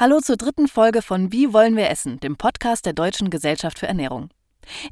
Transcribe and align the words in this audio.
Hallo 0.00 0.18
zur 0.20 0.38
dritten 0.38 0.66
Folge 0.66 1.02
von 1.02 1.30
Wie 1.30 1.52
wollen 1.52 1.76
wir 1.76 1.90
essen, 1.90 2.20
dem 2.20 2.36
Podcast 2.36 2.86
der 2.86 2.94
Deutschen 2.94 3.28
Gesellschaft 3.28 3.78
für 3.78 3.86
Ernährung. 3.86 4.30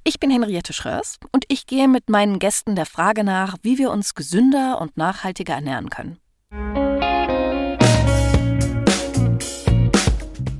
Ich 0.04 0.20
bin 0.20 0.28
Henriette 0.28 0.74
Schröers 0.74 1.18
und 1.32 1.46
ich 1.48 1.66
gehe 1.66 1.88
mit 1.88 2.10
meinen 2.10 2.38
Gästen 2.38 2.76
der 2.76 2.84
Frage 2.84 3.24
nach, 3.24 3.56
wie 3.62 3.78
wir 3.78 3.90
uns 3.90 4.14
gesünder 4.14 4.78
und 4.82 4.98
nachhaltiger 4.98 5.54
ernähren 5.54 5.88
können. 5.88 6.18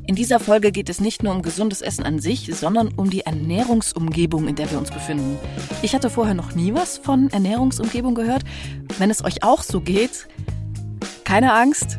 In 0.07 0.15
dieser 0.15 0.41
Folge 0.41 0.73
geht 0.73 0.89
es 0.89 0.99
nicht 0.99 1.23
nur 1.23 1.35
um 1.35 1.43
gesundes 1.43 1.83
Essen 1.83 2.05
an 2.05 2.19
sich, 2.19 2.49
sondern 2.57 2.89
um 2.97 3.11
die 3.11 3.27
Ernährungsumgebung, 3.27 4.49
in 4.49 4.55
der 4.55 4.71
wir 4.71 4.79
uns 4.79 4.91
befinden. 4.91 5.39
Ich 5.83 5.95
hatte 5.95 6.09
vorher 6.09 6.33
noch 6.33 6.55
nie 6.55 6.73
was 6.73 6.97
von 6.97 7.29
Ernährungsumgebung 7.29 8.15
gehört. 8.15 8.45
Wenn 8.97 9.11
es 9.11 9.23
euch 9.23 9.43
auch 9.43 9.63
so 9.63 9.83
geht, 9.83 10.27
keine 11.25 11.53
Angst, 11.53 11.99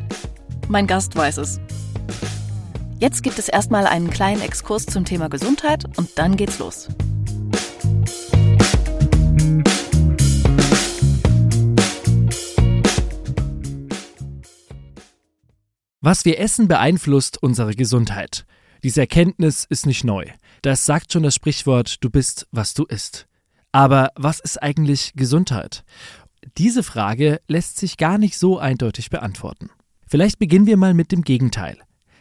mein 0.66 0.88
Gast 0.88 1.14
weiß 1.14 1.36
es. 1.36 1.60
Jetzt 3.00 3.22
gibt 3.22 3.38
es 3.38 3.48
erstmal 3.48 3.86
einen 3.86 4.10
kleinen 4.10 4.42
Exkurs 4.42 4.84
zum 4.84 5.06
Thema 5.06 5.30
Gesundheit 5.30 5.86
und 5.96 6.18
dann 6.18 6.36
geht's 6.36 6.58
los. 6.58 6.88
Was 16.02 16.26
wir 16.26 16.38
essen, 16.38 16.68
beeinflusst 16.68 17.42
unsere 17.42 17.74
Gesundheit. 17.74 18.44
Diese 18.84 19.00
Erkenntnis 19.00 19.64
ist 19.64 19.86
nicht 19.86 20.04
neu. 20.04 20.26
Das 20.60 20.84
sagt 20.84 21.14
schon 21.14 21.22
das 21.22 21.34
Sprichwort, 21.34 22.04
du 22.04 22.10
bist, 22.10 22.48
was 22.50 22.74
du 22.74 22.84
isst. 22.84 23.28
Aber 23.72 24.10
was 24.14 24.40
ist 24.40 24.62
eigentlich 24.62 25.14
Gesundheit? 25.16 25.84
Diese 26.58 26.82
Frage 26.82 27.40
lässt 27.48 27.78
sich 27.78 27.96
gar 27.96 28.18
nicht 28.18 28.36
so 28.36 28.58
eindeutig 28.58 29.08
beantworten. 29.08 29.70
Vielleicht 30.06 30.38
beginnen 30.38 30.66
wir 30.66 30.76
mal 30.76 30.92
mit 30.92 31.12
dem 31.12 31.22
Gegenteil. 31.22 31.78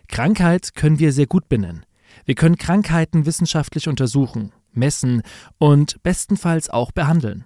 Krankheit 0.10 0.76
können 0.76 1.00
wir 1.00 1.14
sehr 1.14 1.28
gut 1.28 1.48
benennen. 1.48 1.86
Wir 2.26 2.36
können 2.36 2.58
Krankheiten 2.58 3.26
wissenschaftlich 3.26 3.88
untersuchen, 3.88 4.52
messen 4.72 5.22
und 5.58 6.02
bestenfalls 6.04 6.70
auch 6.70 6.92
behandeln. 6.92 7.46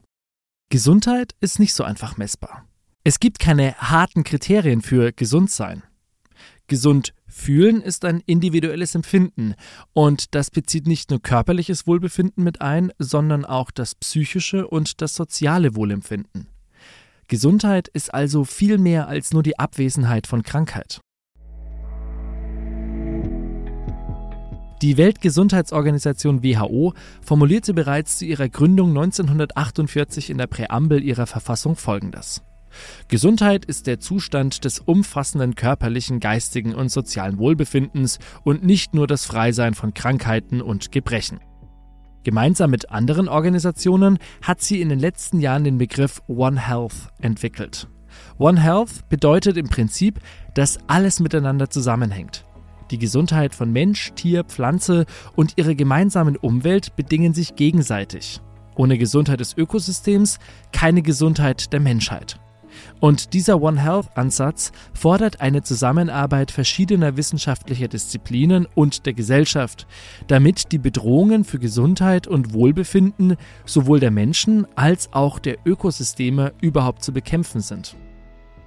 Gesundheit 0.69 1.35
ist 1.39 1.59
nicht 1.59 1.73
so 1.73 1.83
einfach 1.83 2.17
messbar. 2.17 2.65
Es 3.03 3.19
gibt 3.19 3.39
keine 3.39 3.75
harten 3.75 4.23
Kriterien 4.23 4.81
für 4.81 5.11
Gesundsein. 5.11 5.83
Gesund 6.67 7.13
fühlen 7.27 7.81
ist 7.81 8.05
ein 8.05 8.21
individuelles 8.25 8.95
Empfinden 8.95 9.55
und 9.91 10.33
das 10.33 10.49
bezieht 10.49 10.87
nicht 10.87 11.09
nur 11.09 11.21
körperliches 11.21 11.85
Wohlbefinden 11.85 12.43
mit 12.43 12.61
ein, 12.61 12.91
sondern 12.97 13.43
auch 13.43 13.71
das 13.71 13.95
psychische 13.95 14.67
und 14.67 15.01
das 15.01 15.13
soziale 15.15 15.75
Wohlempfinden. 15.75 16.47
Gesundheit 17.27 17.89
ist 17.89 18.13
also 18.13 18.45
viel 18.45 18.77
mehr 18.77 19.07
als 19.07 19.33
nur 19.33 19.43
die 19.43 19.59
Abwesenheit 19.59 20.27
von 20.27 20.43
Krankheit. 20.43 21.01
Die 24.83 24.97
Weltgesundheitsorganisation 24.97 26.43
WHO 26.43 26.93
formulierte 27.21 27.73
bereits 27.73 28.17
zu 28.17 28.25
ihrer 28.25 28.49
Gründung 28.49 28.89
1948 28.89 30.29
in 30.29 30.37
der 30.37 30.47
Präambel 30.47 31.01
ihrer 31.01 31.25
Verfassung 31.25 31.77
Folgendes. 31.77 32.43
Gesundheit 33.07 33.63
ist 33.63 33.87
der 33.87 34.01
Zustand 34.01 34.65
des 34.65 34.79
umfassenden 34.79 35.55
körperlichen, 35.55 36.19
geistigen 36.19 36.75
und 36.75 36.89
sozialen 36.89 37.37
Wohlbefindens 37.37 38.19
und 38.43 38.65
nicht 38.65 38.93
nur 38.93 39.07
das 39.07 39.23
Freisein 39.23 39.73
von 39.73 39.93
Krankheiten 39.93 40.61
und 40.61 40.91
Gebrechen. 40.91 41.39
Gemeinsam 42.25 42.69
mit 42.69 42.91
anderen 42.91 43.29
Organisationen 43.29 44.19
hat 44.41 44.59
sie 44.59 44.81
in 44.81 44.89
den 44.89 44.99
letzten 44.99 45.39
Jahren 45.39 45.63
den 45.63 45.77
Begriff 45.77 46.21
One 46.27 46.59
Health 46.59 47.07
entwickelt. 47.21 47.87
One 48.37 48.61
Health 48.61 49.07
bedeutet 49.07 49.55
im 49.55 49.69
Prinzip, 49.69 50.19
dass 50.55 50.77
alles 50.87 51.21
miteinander 51.21 51.69
zusammenhängt. 51.69 52.43
Die 52.93 52.99
Gesundheit 52.99 53.55
von 53.55 53.71
Mensch, 53.71 54.11
Tier, 54.13 54.43
Pflanze 54.43 55.07
und 55.35 55.53
ihre 55.55 55.75
gemeinsamen 55.75 56.37
Umwelt 56.37 56.95
bedingen 56.95 57.33
sich 57.33 57.55
gegenseitig. 57.55 58.39
Ohne 58.75 58.99
Gesundheit 58.99 59.39
des 59.39 59.57
Ökosystems 59.57 60.37
keine 60.71 61.01
Gesundheit 61.01 61.73
der 61.73 61.79
Menschheit. 61.79 62.39
Und 62.99 63.33
dieser 63.33 63.59
One 63.63 63.81
Health-Ansatz 63.81 64.73
fordert 64.93 65.41
eine 65.41 65.63
Zusammenarbeit 65.63 66.51
verschiedener 66.51 67.17
wissenschaftlicher 67.17 67.87
Disziplinen 67.87 68.67
und 68.75 69.07
der 69.07 69.13
Gesellschaft, 69.13 69.87
damit 70.27 70.71
die 70.71 70.77
Bedrohungen 70.77 71.45
für 71.45 71.57
Gesundheit 71.57 72.27
und 72.27 72.53
Wohlbefinden 72.53 73.37
sowohl 73.65 74.01
der 74.01 74.11
Menschen 74.11 74.67
als 74.75 75.11
auch 75.13 75.39
der 75.39 75.57
Ökosysteme 75.65 76.53
überhaupt 76.61 77.03
zu 77.03 77.11
bekämpfen 77.11 77.61
sind. 77.61 77.95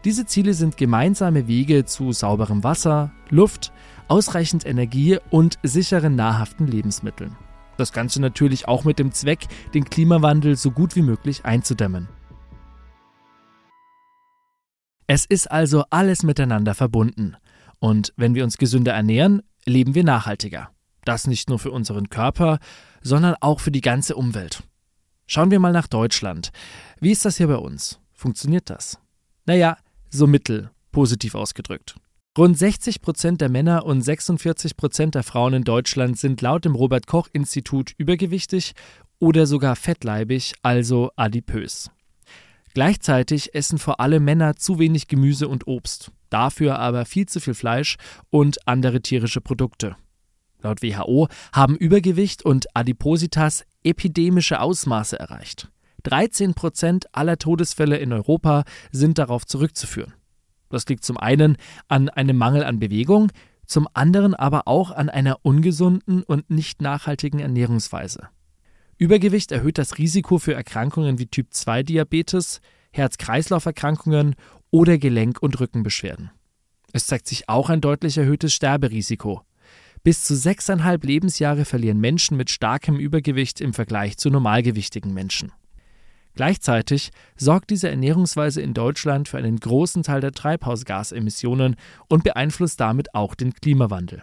Diese 0.06 0.24
Ziele 0.24 0.54
sind 0.54 0.76
gemeinsame 0.76 1.48
Wege 1.48 1.84
zu 1.84 2.12
sauberem 2.12 2.62
Wasser, 2.62 3.10
Luft, 3.28 3.72
ausreichend 4.08 4.66
Energie 4.66 5.18
und 5.30 5.58
sicheren 5.62 6.14
nahrhaften 6.14 6.66
Lebensmitteln. 6.66 7.36
Das 7.76 7.92
Ganze 7.92 8.20
natürlich 8.20 8.68
auch 8.68 8.84
mit 8.84 8.98
dem 8.98 9.12
Zweck, 9.12 9.46
den 9.74 9.84
Klimawandel 9.84 10.56
so 10.56 10.70
gut 10.70 10.96
wie 10.96 11.02
möglich 11.02 11.44
einzudämmen. 11.44 12.08
Es 15.06 15.24
ist 15.24 15.50
also 15.50 15.84
alles 15.90 16.22
miteinander 16.22 16.74
verbunden. 16.74 17.36
Und 17.78 18.12
wenn 18.16 18.34
wir 18.34 18.44
uns 18.44 18.58
gesünder 18.58 18.92
ernähren, 18.92 19.42
leben 19.64 19.94
wir 19.94 20.04
nachhaltiger. 20.04 20.70
Das 21.04 21.26
nicht 21.26 21.48
nur 21.48 21.58
für 21.58 21.70
unseren 21.70 22.08
Körper, 22.08 22.58
sondern 23.02 23.36
auch 23.40 23.60
für 23.60 23.70
die 23.70 23.82
ganze 23.82 24.16
Umwelt. 24.16 24.64
Schauen 25.26 25.50
wir 25.50 25.60
mal 25.60 25.72
nach 25.72 25.86
Deutschland. 25.86 26.50
Wie 27.00 27.12
ist 27.12 27.24
das 27.24 27.36
hier 27.36 27.46
bei 27.46 27.56
uns? 27.56 28.00
Funktioniert 28.12 28.70
das? 28.70 28.98
Naja, 29.44 29.76
so 30.10 30.26
mittel, 30.26 30.70
positiv 30.90 31.34
ausgedrückt. 31.34 31.96
Rund 32.36 32.58
60 32.58 33.00
Prozent 33.00 33.40
der 33.40 33.48
Männer 33.48 33.86
und 33.86 34.02
46 34.02 34.76
Prozent 34.76 35.14
der 35.14 35.22
Frauen 35.22 35.54
in 35.54 35.64
Deutschland 35.64 36.18
sind 36.18 36.42
laut 36.42 36.66
dem 36.66 36.74
Robert 36.74 37.06
Koch 37.06 37.28
Institut 37.32 37.92
übergewichtig 37.96 38.74
oder 39.18 39.46
sogar 39.46 39.74
fettleibig, 39.74 40.52
also 40.60 41.10
adipös. 41.16 41.90
Gleichzeitig 42.74 43.54
essen 43.54 43.78
vor 43.78 44.00
allem 44.00 44.22
Männer 44.22 44.56
zu 44.56 44.78
wenig 44.78 45.08
Gemüse 45.08 45.48
und 45.48 45.66
Obst, 45.66 46.12
dafür 46.28 46.78
aber 46.78 47.06
viel 47.06 47.24
zu 47.24 47.40
viel 47.40 47.54
Fleisch 47.54 47.96
und 48.28 48.68
andere 48.68 49.00
tierische 49.00 49.40
Produkte. 49.40 49.96
Laut 50.60 50.82
WHO 50.82 51.28
haben 51.54 51.74
Übergewicht 51.74 52.44
und 52.44 52.66
Adipositas 52.74 53.64
epidemische 53.82 54.60
Ausmaße 54.60 55.18
erreicht. 55.18 55.70
13 56.02 56.52
Prozent 56.52 57.06
aller 57.12 57.38
Todesfälle 57.38 57.96
in 57.96 58.12
Europa 58.12 58.64
sind 58.92 59.16
darauf 59.16 59.46
zurückzuführen. 59.46 60.12
Das 60.68 60.86
liegt 60.86 61.04
zum 61.04 61.16
einen 61.16 61.56
an 61.88 62.08
einem 62.08 62.36
Mangel 62.36 62.64
an 62.64 62.78
Bewegung, 62.78 63.30
zum 63.66 63.88
anderen 63.94 64.34
aber 64.34 64.68
auch 64.68 64.90
an 64.90 65.08
einer 65.08 65.38
ungesunden 65.42 66.22
und 66.22 66.50
nicht 66.50 66.80
nachhaltigen 66.80 67.40
Ernährungsweise. 67.40 68.28
Übergewicht 68.98 69.52
erhöht 69.52 69.78
das 69.78 69.98
Risiko 69.98 70.38
für 70.38 70.54
Erkrankungen 70.54 71.18
wie 71.18 71.26
Typ-2-Diabetes, 71.26 72.60
Herz-Kreislauf-Erkrankungen 72.92 74.36
oder 74.70 74.96
Gelenk- 74.98 75.40
und 75.40 75.60
Rückenbeschwerden. 75.60 76.30
Es 76.92 77.06
zeigt 77.06 77.26
sich 77.26 77.48
auch 77.48 77.68
ein 77.68 77.82
deutlich 77.82 78.16
erhöhtes 78.16 78.54
Sterberisiko. 78.54 79.42
Bis 80.02 80.24
zu 80.24 80.36
sechseinhalb 80.36 81.04
Lebensjahre 81.04 81.64
verlieren 81.64 82.00
Menschen 82.00 82.36
mit 82.36 82.48
starkem 82.48 82.96
Übergewicht 82.96 83.60
im 83.60 83.74
Vergleich 83.74 84.16
zu 84.16 84.30
normalgewichtigen 84.30 85.12
Menschen. 85.12 85.52
Gleichzeitig 86.36 87.12
sorgt 87.34 87.70
diese 87.70 87.88
Ernährungsweise 87.88 88.60
in 88.60 88.74
Deutschland 88.74 89.28
für 89.28 89.38
einen 89.38 89.58
großen 89.58 90.02
Teil 90.02 90.20
der 90.20 90.32
Treibhausgasemissionen 90.32 91.76
und 92.08 92.24
beeinflusst 92.24 92.78
damit 92.78 93.14
auch 93.14 93.34
den 93.34 93.54
Klimawandel. 93.54 94.22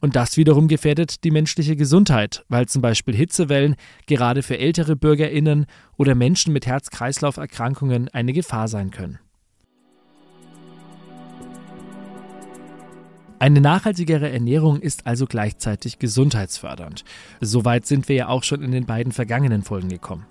Und 0.00 0.14
das 0.14 0.36
wiederum 0.36 0.68
gefährdet 0.68 1.24
die 1.24 1.30
menschliche 1.30 1.74
Gesundheit, 1.74 2.44
weil 2.50 2.66
zum 2.66 2.82
Beispiel 2.82 3.16
Hitzewellen 3.16 3.76
gerade 4.06 4.42
für 4.42 4.58
ältere 4.58 4.94
Bürgerinnen 4.94 5.64
oder 5.96 6.14
Menschen 6.14 6.52
mit 6.52 6.66
Herz-Kreislauf-Erkrankungen 6.66 8.10
eine 8.10 8.34
Gefahr 8.34 8.68
sein 8.68 8.90
können. 8.90 9.18
Eine 13.38 13.62
nachhaltigere 13.62 14.30
Ernährung 14.30 14.80
ist 14.80 15.06
also 15.06 15.24
gleichzeitig 15.24 15.98
gesundheitsfördernd. 15.98 17.04
Soweit 17.40 17.86
sind 17.86 18.08
wir 18.10 18.16
ja 18.16 18.28
auch 18.28 18.42
schon 18.42 18.62
in 18.62 18.72
den 18.72 18.84
beiden 18.84 19.12
vergangenen 19.12 19.62
Folgen 19.62 19.88
gekommen. 19.88 20.26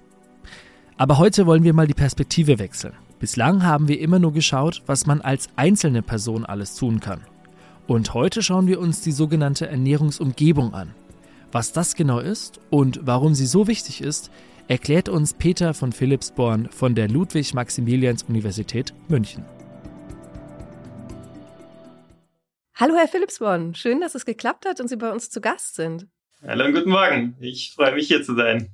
Aber 0.97 1.17
heute 1.17 1.47
wollen 1.47 1.63
wir 1.63 1.73
mal 1.73 1.87
die 1.87 1.93
Perspektive 1.93 2.59
wechseln. 2.59 2.93
Bislang 3.19 3.63
haben 3.63 3.87
wir 3.87 3.99
immer 3.99 4.19
nur 4.19 4.33
geschaut, 4.33 4.83
was 4.85 5.05
man 5.05 5.21
als 5.21 5.47
einzelne 5.55 6.03
Person 6.03 6.45
alles 6.45 6.75
tun 6.75 6.99
kann. 6.99 7.21
Und 7.87 8.13
heute 8.13 8.43
schauen 8.43 8.67
wir 8.67 8.79
uns 8.79 9.01
die 9.01 9.11
sogenannte 9.11 9.67
Ernährungsumgebung 9.67 10.73
an. 10.73 10.93
Was 11.51 11.71
das 11.71 11.95
genau 11.95 12.19
ist 12.19 12.59
und 12.69 12.99
warum 13.03 13.33
sie 13.33 13.45
so 13.45 13.67
wichtig 13.67 14.01
ist, 14.01 14.31
erklärt 14.67 15.09
uns 15.09 15.33
Peter 15.33 15.73
von 15.73 15.91
Philipsborn 15.91 16.69
von 16.69 16.95
der 16.95 17.09
Ludwig-Maximilians-Universität 17.09 18.93
München. 19.07 19.45
Hallo 22.75 22.95
Herr 22.95 23.07
Philipsborn, 23.07 23.75
schön, 23.75 24.01
dass 24.01 24.15
es 24.15 24.25
geklappt 24.25 24.65
hat 24.65 24.79
und 24.79 24.87
Sie 24.87 24.95
bei 24.95 25.11
uns 25.11 25.29
zu 25.29 25.41
Gast 25.41 25.75
sind. 25.75 26.07
Hallo 26.41 26.65
und 26.65 26.73
guten 26.73 26.89
Morgen, 26.89 27.35
ich 27.39 27.73
freue 27.75 27.93
mich 27.93 28.07
hier 28.07 28.23
zu 28.23 28.35
sein. 28.35 28.73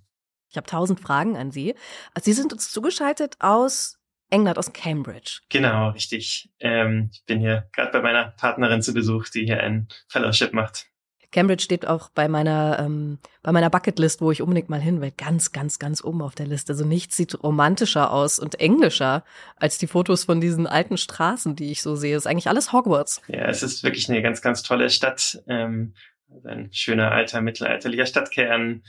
Ich 0.49 0.57
habe 0.57 0.67
tausend 0.67 0.99
Fragen 0.99 1.37
an 1.37 1.51
Sie. 1.51 1.75
Sie 2.19 2.33
sind 2.33 2.51
uns 2.51 2.71
zugeschaltet 2.71 3.35
aus 3.39 3.99
Englert 4.31 4.57
aus 4.57 4.73
Cambridge. 4.73 5.41
Genau, 5.49 5.89
richtig. 5.89 6.49
Ähm, 6.59 7.09
ich 7.11 7.25
bin 7.25 7.39
hier 7.39 7.67
gerade 7.73 7.91
bei 7.91 8.01
meiner 8.01 8.25
Partnerin 8.37 8.81
zu 8.81 8.93
Besuch, 8.93 9.27
die 9.29 9.45
hier 9.45 9.61
ein 9.61 9.87
Fellowship 10.07 10.53
macht. 10.53 10.87
Cambridge 11.31 11.63
steht 11.63 11.87
auch 11.87 12.09
bei 12.09 12.27
meiner, 12.27 12.79
ähm, 12.79 13.19
bei 13.43 13.51
meiner 13.51 13.69
Bucketlist, 13.69 14.21
wo 14.21 14.31
ich 14.31 14.41
unbedingt 14.41 14.69
mal 14.69 14.81
hin 14.81 14.99
will, 14.99 15.11
ganz, 15.15 15.51
ganz, 15.51 15.77
ganz 15.77 16.03
oben 16.03 16.23
auf 16.23 16.33
der 16.33 16.47
Liste. 16.47 16.73
Also 16.73 16.85
nichts 16.85 17.17
sieht 17.17 17.43
romantischer 17.43 18.11
aus 18.11 18.39
und 18.39 18.59
englischer 18.59 19.23
als 19.55 19.77
die 19.77 19.87
Fotos 19.87 20.23
von 20.23 20.41
diesen 20.41 20.65
alten 20.65 20.97
Straßen, 20.97 21.55
die 21.55 21.71
ich 21.71 21.83
so 21.83 21.95
sehe. 21.95 22.17
Ist 22.17 22.25
eigentlich 22.25 22.47
alles 22.47 22.73
Hogwarts. 22.73 23.21
Ja, 23.27 23.45
es 23.45 23.61
ist 23.61 23.83
wirklich 23.83 24.09
eine 24.09 24.23
ganz, 24.23 24.41
ganz 24.41 24.63
tolle 24.63 24.89
Stadt. 24.89 25.43
Ähm, 25.47 25.93
ein 26.43 26.69
schöner 26.71 27.11
alter 27.11 27.41
mittelalterlicher 27.41 28.05
Stadtkern. 28.05 28.83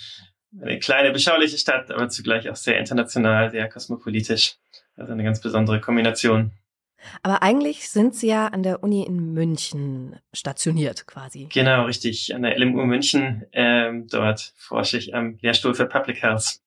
Eine 0.59 0.79
kleine, 0.79 1.13
beschauliche 1.13 1.59
Stadt, 1.59 1.91
aber 1.91 2.09
zugleich 2.09 2.49
auch 2.51 2.57
sehr 2.57 2.79
international, 2.79 3.51
sehr 3.51 3.69
kosmopolitisch. 3.69 4.57
Also 4.97 5.13
eine 5.13 5.23
ganz 5.23 5.41
besondere 5.41 5.81
Kombination. 5.81 6.53
Aber 7.23 7.43
eigentlich 7.43 7.89
sind 7.89 8.15
Sie 8.15 8.29
ja 8.29 8.49
an 8.49 8.63
der 8.63 8.83
Uni 8.83 9.05
in 9.05 9.33
München 9.33 10.19
stationiert 10.35 11.07
quasi. 11.07 11.47
Genau, 11.51 11.85
richtig. 11.85 12.35
An 12.35 12.43
der 12.43 12.59
LMU 12.59 12.85
München. 12.85 13.47
Ähm, 13.53 14.07
dort 14.09 14.53
forsche 14.57 14.99
ich 14.99 15.15
am 15.15 15.39
Lehrstuhl 15.41 15.75
für 15.75 15.87
Public 15.87 16.23
Health. 16.23 16.61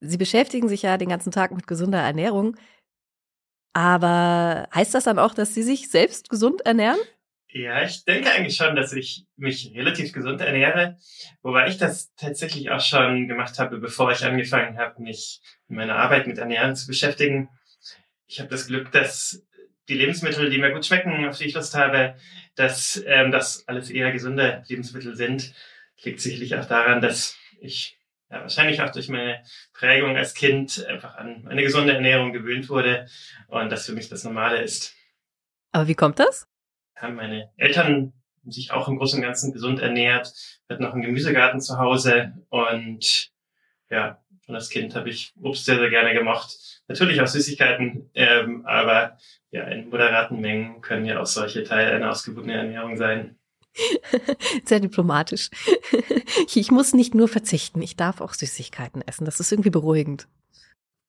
Sie 0.00 0.18
beschäftigen 0.18 0.68
sich 0.68 0.82
ja 0.82 0.98
den 0.98 1.08
ganzen 1.08 1.32
Tag 1.32 1.52
mit 1.52 1.66
gesunder 1.66 2.00
Ernährung. 2.00 2.56
Aber 3.72 4.68
heißt 4.74 4.94
das 4.94 5.04
dann 5.04 5.18
auch, 5.18 5.34
dass 5.34 5.54
Sie 5.54 5.62
sich 5.62 5.90
selbst 5.90 6.28
gesund 6.30 6.62
ernähren? 6.62 6.98
Ja, 7.56 7.82
ich 7.82 8.04
denke 8.04 8.30
eigentlich 8.30 8.54
schon, 8.54 8.76
dass 8.76 8.92
ich 8.92 9.24
mich 9.36 9.72
relativ 9.74 10.12
gesund 10.12 10.42
ernähre, 10.42 10.98
wobei 11.40 11.68
ich 11.68 11.78
das 11.78 12.14
tatsächlich 12.14 12.70
auch 12.70 12.82
schon 12.82 13.28
gemacht 13.28 13.58
habe, 13.58 13.78
bevor 13.78 14.12
ich 14.12 14.22
angefangen 14.26 14.76
habe, 14.76 15.00
mich 15.00 15.40
in 15.66 15.76
meiner 15.76 15.96
Arbeit 15.96 16.26
mit 16.26 16.36
Ernährung 16.36 16.74
zu 16.74 16.86
beschäftigen. 16.86 17.48
Ich 18.26 18.40
habe 18.40 18.50
das 18.50 18.66
Glück, 18.66 18.92
dass 18.92 19.42
die 19.88 19.94
Lebensmittel, 19.94 20.50
die 20.50 20.58
mir 20.58 20.70
gut 20.70 20.84
schmecken, 20.84 21.26
auf 21.26 21.38
die 21.38 21.44
ich 21.44 21.54
Lust 21.54 21.74
habe, 21.74 22.16
dass 22.56 23.02
ähm, 23.06 23.30
das 23.30 23.66
alles 23.66 23.88
eher 23.88 24.12
gesunde 24.12 24.62
Lebensmittel 24.68 25.16
sind. 25.16 25.54
Liegt 26.02 26.20
sicherlich 26.20 26.56
auch 26.56 26.66
daran, 26.66 27.00
dass 27.00 27.38
ich 27.58 27.96
ja, 28.30 28.42
wahrscheinlich 28.42 28.82
auch 28.82 28.90
durch 28.90 29.08
meine 29.08 29.42
Prägung 29.72 30.14
als 30.14 30.34
Kind 30.34 30.84
einfach 30.84 31.14
an 31.14 31.48
eine 31.48 31.62
gesunde 31.62 31.94
Ernährung 31.94 32.34
gewöhnt 32.34 32.68
wurde 32.68 33.06
und 33.48 33.72
das 33.72 33.86
für 33.86 33.92
mich 33.92 34.10
das 34.10 34.24
Normale 34.24 34.60
ist. 34.60 34.94
Aber 35.72 35.88
wie 35.88 35.94
kommt 35.94 36.18
das? 36.18 36.46
Haben 36.96 37.14
meine 37.14 37.50
Eltern 37.56 38.12
sich 38.46 38.72
auch 38.72 38.88
im 38.88 38.98
Großen 38.98 39.18
und 39.18 39.24
Ganzen 39.24 39.52
gesund 39.52 39.80
ernährt, 39.80 40.32
hat 40.68 40.80
noch 40.80 40.92
einen 40.92 41.02
Gemüsegarten 41.02 41.60
zu 41.60 41.78
Hause 41.78 42.32
und 42.48 43.30
ja, 43.90 44.20
schon 44.44 44.54
als 44.54 44.70
Kind 44.70 44.94
habe 44.94 45.10
ich 45.10 45.32
Obst 45.40 45.64
sehr, 45.64 45.78
sehr 45.78 45.90
gerne 45.90 46.14
gemacht. 46.14 46.56
Natürlich 46.88 47.20
auch 47.20 47.26
Süßigkeiten, 47.26 48.10
ähm, 48.14 48.64
aber 48.66 49.18
ja, 49.50 49.64
in 49.64 49.88
moderaten 49.88 50.40
Mengen 50.40 50.80
können 50.80 51.04
ja 51.04 51.20
auch 51.20 51.26
solche 51.26 51.64
Teile 51.64 51.92
einer 51.92 52.10
ausgewogenen 52.10 52.56
Ernährung 52.56 52.96
sein. 52.96 53.36
Sehr 54.64 54.80
diplomatisch. 54.80 55.50
Ich 56.54 56.70
muss 56.70 56.94
nicht 56.94 57.14
nur 57.14 57.28
verzichten, 57.28 57.82
ich 57.82 57.96
darf 57.96 58.20
auch 58.20 58.32
Süßigkeiten 58.32 59.02
essen. 59.02 59.24
Das 59.24 59.40
ist 59.40 59.52
irgendwie 59.52 59.70
beruhigend. 59.70 60.26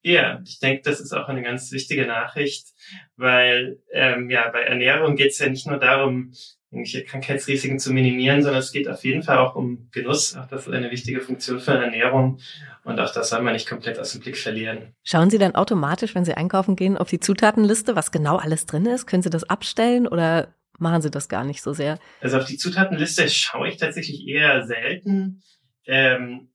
Ja, 0.01 0.41
ich 0.45 0.59
denke, 0.59 0.83
das 0.83 0.99
ist 0.99 1.13
auch 1.13 1.27
eine 1.27 1.41
ganz 1.41 1.71
wichtige 1.71 2.05
Nachricht, 2.05 2.67
weil 3.15 3.79
ähm, 3.91 4.29
ja 4.29 4.49
bei 4.49 4.61
Ernährung 4.61 5.15
geht 5.15 5.31
es 5.31 5.39
ja 5.39 5.49
nicht 5.49 5.67
nur 5.67 5.77
darum, 5.77 6.33
irgendwelche 6.71 7.03
Krankheitsrisiken 7.03 7.79
zu 7.79 7.94
minimieren, 7.94 8.41
sondern 8.41 8.59
es 8.59 8.71
geht 8.71 8.88
auf 8.89 9.03
jeden 9.03 9.23
Fall 9.23 9.38
auch 9.38 9.55
um 9.55 9.89
Genuss. 9.91 10.35
Auch 10.35 10.47
das 10.47 10.67
ist 10.67 10.73
eine 10.73 10.91
wichtige 10.91 11.21
Funktion 11.21 11.59
für 11.59 11.71
Ernährung 11.71 12.39
und 12.83 12.99
auch 12.99 13.13
das 13.13 13.29
soll 13.29 13.41
man 13.41 13.53
nicht 13.53 13.67
komplett 13.67 13.99
aus 13.99 14.11
dem 14.11 14.21
Blick 14.21 14.38
verlieren. 14.38 14.94
Schauen 15.03 15.29
Sie 15.29 15.38
dann 15.38 15.55
automatisch, 15.55 16.13
wenn 16.13 16.25
Sie 16.25 16.33
einkaufen 16.33 16.75
gehen, 16.75 16.97
auf 16.97 17.09
die 17.09 17.19
Zutatenliste, 17.19 17.95
was 17.95 18.11
genau 18.11 18.38
alles 18.38 18.65
drin 18.65 18.85
ist? 18.85 19.07
Können 19.07 19.23
Sie 19.23 19.29
das 19.29 19.44
abstellen 19.45 20.07
oder 20.07 20.53
machen 20.77 21.01
Sie 21.01 21.11
das 21.11 21.29
gar 21.29 21.44
nicht 21.44 21.61
so 21.61 21.73
sehr? 21.73 21.99
Also 22.21 22.38
auf 22.38 22.45
die 22.45 22.57
Zutatenliste 22.57 23.29
schaue 23.29 23.69
ich 23.69 23.77
tatsächlich 23.77 24.27
eher 24.27 24.65
selten. 24.65 25.41
Ähm, 25.85 26.49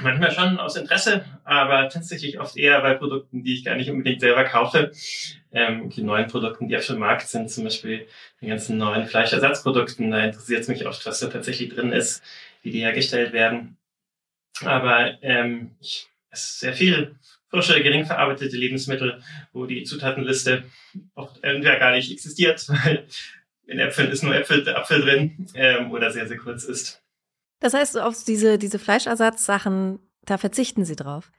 Manchmal 0.00 0.30
schon 0.30 0.58
aus 0.58 0.76
Interesse, 0.76 1.24
aber 1.44 1.88
tatsächlich 1.88 2.38
oft 2.38 2.56
eher 2.56 2.80
bei 2.82 2.94
Produkten, 2.94 3.42
die 3.42 3.54
ich 3.54 3.64
gar 3.64 3.76
nicht 3.76 3.90
unbedingt 3.90 4.20
selber 4.20 4.44
kaufe. 4.44 4.92
Ähm, 5.52 5.88
die 5.88 6.02
neuen 6.02 6.26
Produkten, 6.26 6.68
die 6.68 6.76
auf 6.76 6.86
dem 6.86 6.98
Markt 6.98 7.28
sind, 7.28 7.50
zum 7.50 7.64
Beispiel 7.64 8.06
die 8.42 8.46
ganzen 8.46 8.76
neuen 8.76 9.06
Fleischersatzprodukten, 9.06 10.10
da 10.10 10.24
interessiert 10.24 10.60
es 10.60 10.68
mich 10.68 10.86
oft, 10.86 11.04
was 11.06 11.20
da 11.20 11.28
tatsächlich 11.28 11.70
drin 11.70 11.92
ist, 11.92 12.22
wie 12.62 12.70
die 12.70 12.80
hergestellt 12.80 13.32
werden. 13.32 13.78
Aber 14.62 15.22
ähm, 15.22 15.70
ich 15.80 16.08
esse 16.30 16.58
sehr 16.58 16.72
viel 16.74 17.16
frische, 17.48 17.82
gering 17.82 18.04
verarbeitete 18.04 18.56
Lebensmittel, 18.56 19.22
wo 19.52 19.66
die 19.66 19.84
Zutatenliste 19.84 20.64
oft 21.14 21.42
entweder 21.42 21.78
gar 21.78 21.92
nicht 21.92 22.12
existiert, 22.12 22.68
weil 22.68 23.06
in 23.66 23.78
Äpfeln 23.78 24.10
ist 24.10 24.22
nur 24.22 24.34
Äpfel, 24.34 24.68
Apfel 24.68 25.00
drin 25.00 25.48
ähm, 25.54 25.90
oder 25.90 26.10
sehr, 26.10 26.28
sehr 26.28 26.36
kurz 26.36 26.64
ist. 26.64 27.02
Das 27.60 27.74
heißt, 27.74 27.98
auf 27.98 28.24
diese, 28.24 28.58
diese 28.58 28.78
Fleischersatzsachen, 28.78 29.98
da 30.24 30.38
verzichten 30.38 30.84
Sie 30.84 30.96
drauf? 30.96 31.30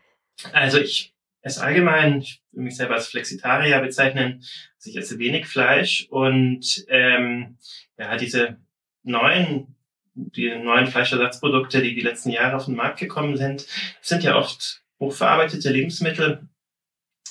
Also 0.53 0.79
ich 0.79 1.15
esse 1.41 1.63
allgemein, 1.63 2.21
ich 2.21 2.41
will 2.51 2.63
mich 2.63 2.77
selber 2.77 2.95
als 2.95 3.07
Flexitarier 3.07 3.79
bezeichnen, 3.79 4.43
also 4.75 4.89
ich 4.89 4.97
esse 4.97 5.19
wenig 5.19 5.47
Fleisch 5.47 6.07
und 6.09 6.85
ähm, 6.89 7.57
ja, 7.97 8.17
diese 8.17 8.57
neuen 9.03 9.75
die 10.17 10.49
neuen 10.55 10.87
Fleischersatzprodukte, 10.87 11.81
die 11.81 11.93
die 11.93 12.01
letzten 12.01 12.31
Jahre 12.31 12.55
auf 12.55 12.65
den 12.65 12.75
Markt 12.75 12.99
gekommen 12.99 13.37
sind, 13.37 13.67
sind 14.01 14.23
ja 14.23 14.35
oft 14.35 14.81
hochverarbeitete 14.99 15.69
Lebensmittel 15.69 16.47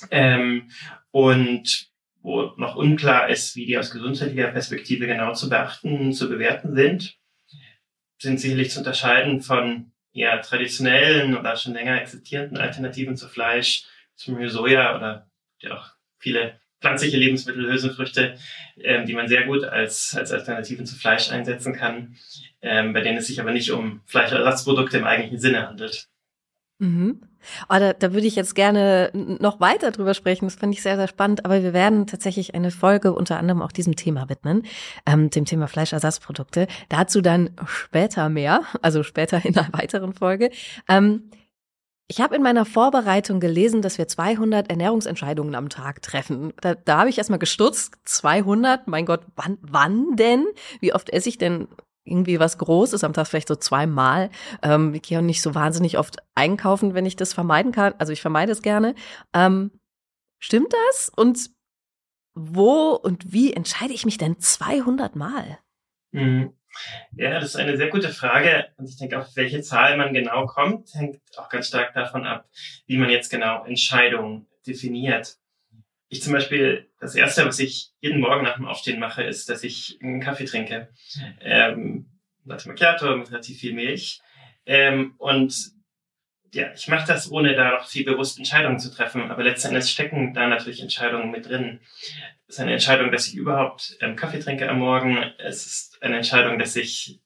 ähm, 0.09 0.71
und 1.11 1.89
wo 2.21 2.53
noch 2.55 2.75
unklar 2.75 3.29
ist, 3.29 3.55
wie 3.55 3.65
die 3.65 3.77
aus 3.77 3.91
gesundheitlicher 3.91 4.47
Perspektive 4.47 5.05
genau 5.05 5.33
zu 5.33 5.49
beachten, 5.49 6.13
zu 6.13 6.29
bewerten 6.29 6.75
sind 6.75 7.16
sind 8.17 8.39
sicherlich 8.39 8.71
zu 8.71 8.79
unterscheiden 8.79 9.41
von 9.41 9.91
eher 10.13 10.41
traditionellen 10.41 11.37
oder 11.37 11.55
schon 11.55 11.73
länger 11.73 12.01
existierenden 12.01 12.57
Alternativen 12.57 13.15
zu 13.15 13.27
Fleisch, 13.27 13.85
zum 14.15 14.33
Beispiel 14.33 14.49
Soja 14.49 14.95
oder 14.95 15.29
ja 15.59 15.77
auch 15.77 15.91
viele 16.17 16.59
pflanzliche 16.81 17.17
Lebensmittel, 17.17 17.67
Hülsenfrüchte, 17.67 18.37
ähm, 18.81 19.05
die 19.05 19.13
man 19.13 19.27
sehr 19.27 19.45
gut 19.45 19.63
als, 19.63 20.15
als 20.15 20.31
Alternativen 20.31 20.85
zu 20.85 20.95
Fleisch 20.95 21.31
einsetzen 21.31 21.73
kann, 21.73 22.15
ähm, 22.61 22.93
bei 22.93 23.01
denen 23.01 23.17
es 23.17 23.27
sich 23.27 23.39
aber 23.39 23.51
nicht 23.51 23.71
um 23.71 24.01
Fleischersatzprodukte 24.05 24.97
im 24.97 25.05
eigentlichen 25.05 25.39
Sinne 25.39 25.67
handelt. 25.67 26.07
Mhm. 26.79 27.21
Oh, 27.69 27.75
da, 27.79 27.93
da 27.93 28.13
würde 28.13 28.27
ich 28.27 28.35
jetzt 28.35 28.53
gerne 28.53 29.09
noch 29.13 29.59
weiter 29.59 29.91
drüber 29.91 30.13
sprechen. 30.13 30.45
Das 30.45 30.55
finde 30.55 30.75
ich 30.75 30.83
sehr, 30.83 30.97
sehr 30.97 31.07
spannend. 31.07 31.45
Aber 31.45 31.63
wir 31.63 31.73
werden 31.73 32.05
tatsächlich 32.05 32.53
eine 32.55 32.71
Folge 32.71 33.13
unter 33.13 33.37
anderem 33.39 33.61
auch 33.61 33.71
diesem 33.71 33.95
Thema 33.95 34.29
widmen, 34.29 34.63
ähm, 35.05 35.29
dem 35.29 35.45
Thema 35.45 35.67
Fleischersatzprodukte. 35.67 36.67
Dazu 36.89 37.21
dann 37.21 37.51
später 37.65 38.29
mehr, 38.29 38.61
also 38.81 39.03
später 39.03 39.43
in 39.43 39.57
einer 39.57 39.73
weiteren 39.73 40.13
Folge. 40.13 40.51
Ähm, 40.87 41.31
ich 42.09 42.21
habe 42.21 42.35
in 42.35 42.41
meiner 42.41 42.63
Vorbereitung 42.63 43.41
gelesen, 43.41 43.81
dass 43.81 43.97
wir 43.97 44.07
200 44.07 44.69
Ernährungsentscheidungen 44.69 45.55
am 45.55 45.67
Tag 45.67 46.01
treffen. 46.01 46.53
Da, 46.61 46.73
da 46.75 46.99
habe 46.99 47.09
ich 47.09 47.17
erstmal 47.17 47.39
gestutzt. 47.39 47.95
200? 48.05 48.87
Mein 48.87 49.05
Gott, 49.05 49.21
wann, 49.35 49.57
wann 49.61 50.15
denn? 50.15 50.45
Wie 50.79 50.93
oft 50.93 51.09
esse 51.09 51.27
ich 51.27 51.37
denn 51.37 51.67
irgendwie 52.07 52.39
was 52.39 52.57
Großes 52.57 53.03
am 53.03 53.13
Tag, 53.13 53.27
vielleicht 53.27 53.47
so 53.47 53.55
zweimal. 53.55 54.29
Ähm, 54.63 54.93
ich 54.93 55.01
gehe 55.01 55.19
auch 55.19 55.23
nicht 55.23 55.41
so 55.41 55.55
wahnsinnig 55.55 55.97
oft 55.97 56.17
einkaufen, 56.35 56.93
wenn 56.93 57.05
ich 57.05 57.15
das 57.15 57.33
vermeiden 57.33 57.71
kann. 57.71 57.93
Also 57.97 58.13
ich 58.13 58.21
vermeide 58.21 58.51
es 58.51 58.61
gerne. 58.61 58.95
Ähm, 59.33 59.71
stimmt 60.39 60.73
das? 60.89 61.11
Und 61.15 61.51
wo 62.33 62.91
und 62.91 63.33
wie 63.33 63.53
entscheide 63.53 63.93
ich 63.93 64.05
mich 64.05 64.17
denn 64.17 64.39
200 64.39 65.15
Mal? 65.15 65.59
Mhm. 66.11 66.53
Ja, 67.13 67.39
das 67.39 67.49
ist 67.49 67.55
eine 67.55 67.77
sehr 67.77 67.89
gute 67.89 68.09
Frage. 68.09 68.67
Und 68.77 68.87
ich 68.87 68.97
denke, 68.97 69.19
auf 69.19 69.35
welche 69.35 69.61
Zahl 69.61 69.97
man 69.97 70.13
genau 70.13 70.45
kommt, 70.45 70.93
hängt 70.93 71.19
auch 71.37 71.49
ganz 71.49 71.67
stark 71.67 71.93
davon 71.93 72.25
ab, 72.25 72.47
wie 72.85 72.97
man 72.97 73.09
jetzt 73.09 73.29
genau 73.29 73.63
Entscheidungen 73.65 74.45
definiert. 74.65 75.37
Ich 76.09 76.21
zum 76.21 76.33
Beispiel, 76.33 76.89
das 76.99 77.15
erste, 77.15 77.45
was 77.45 77.59
ich 77.59 77.91
jeden 77.99 78.19
Morgen 78.19 78.43
nach 78.43 78.55
dem 78.55 78.65
Aufstehen 78.65 78.99
mache, 78.99 79.23
ist, 79.23 79.49
dass 79.49 79.63
ich 79.63 79.99
einen 80.01 80.21
Kaffee 80.21 80.45
trinke. 80.45 80.89
Ähm, 81.41 82.07
Latte 82.45 82.69
Macchiato 82.69 83.15
mit 83.17 83.29
relativ 83.29 83.59
viel 83.59 83.73
Milch. 83.73 84.21
Ähm, 84.65 85.15
und 85.17 85.53
ja, 86.53 86.71
ich 86.73 86.87
mache 86.87 87.05
das, 87.05 87.29
ohne 87.29 87.55
da 87.55 87.71
noch 87.71 87.87
viel 87.87 88.05
bewusst 88.05 88.37
Entscheidungen 88.37 88.79
zu 88.79 88.89
treffen. 88.89 89.29
Aber 89.29 89.43
letztendlich 89.43 89.89
stecken 89.89 90.33
da 90.33 90.47
natürlich 90.47 90.81
Entscheidungen 90.81 91.29
mit 91.29 91.47
drin. 91.47 91.81
Es 92.47 92.55
ist 92.55 92.59
eine 92.61 92.71
Entscheidung, 92.71 93.11
dass 93.11 93.27
ich 93.27 93.35
überhaupt 93.35 93.97
ähm, 93.99 94.15
Kaffee 94.15 94.39
trinke 94.39 94.69
am 94.69 94.79
Morgen. 94.79 95.17
Es 95.39 95.65
ist 95.65 96.01
eine 96.01 96.15
Entscheidung, 96.15 96.57
dass 96.57 96.77
ich 96.77 97.19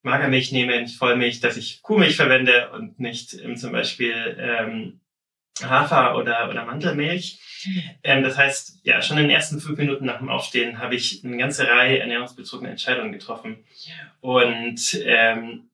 Magermilch 0.00 0.52
nehme, 0.52 0.80
nicht 0.80 0.96
Vollmilch, 0.96 1.40
dass 1.40 1.58
ich 1.58 1.82
Kuhmilch 1.82 2.16
verwende 2.16 2.70
und 2.70 2.98
nicht 2.98 3.34
ähm, 3.34 3.56
zum 3.56 3.72
Beispiel 3.72 4.36
ähm, 4.38 5.01
Hafer 5.60 6.16
oder, 6.16 6.48
oder 6.48 6.64
Mandelmilch. 6.64 7.40
Ähm, 8.02 8.22
das 8.22 8.36
heißt, 8.36 8.80
ja, 8.82 9.02
schon 9.02 9.18
in 9.18 9.24
den 9.24 9.30
ersten 9.30 9.60
fünf 9.60 9.78
Minuten 9.78 10.04
nach 10.04 10.18
dem 10.18 10.28
Aufstehen 10.28 10.78
habe 10.78 10.94
ich 10.94 11.24
eine 11.24 11.36
ganze 11.36 11.68
Reihe 11.68 11.98
ernährungsbezogener 11.98 12.70
Entscheidungen 12.70 13.12
getroffen. 13.12 13.64
Und 14.20 14.98
ähm, 15.04 15.70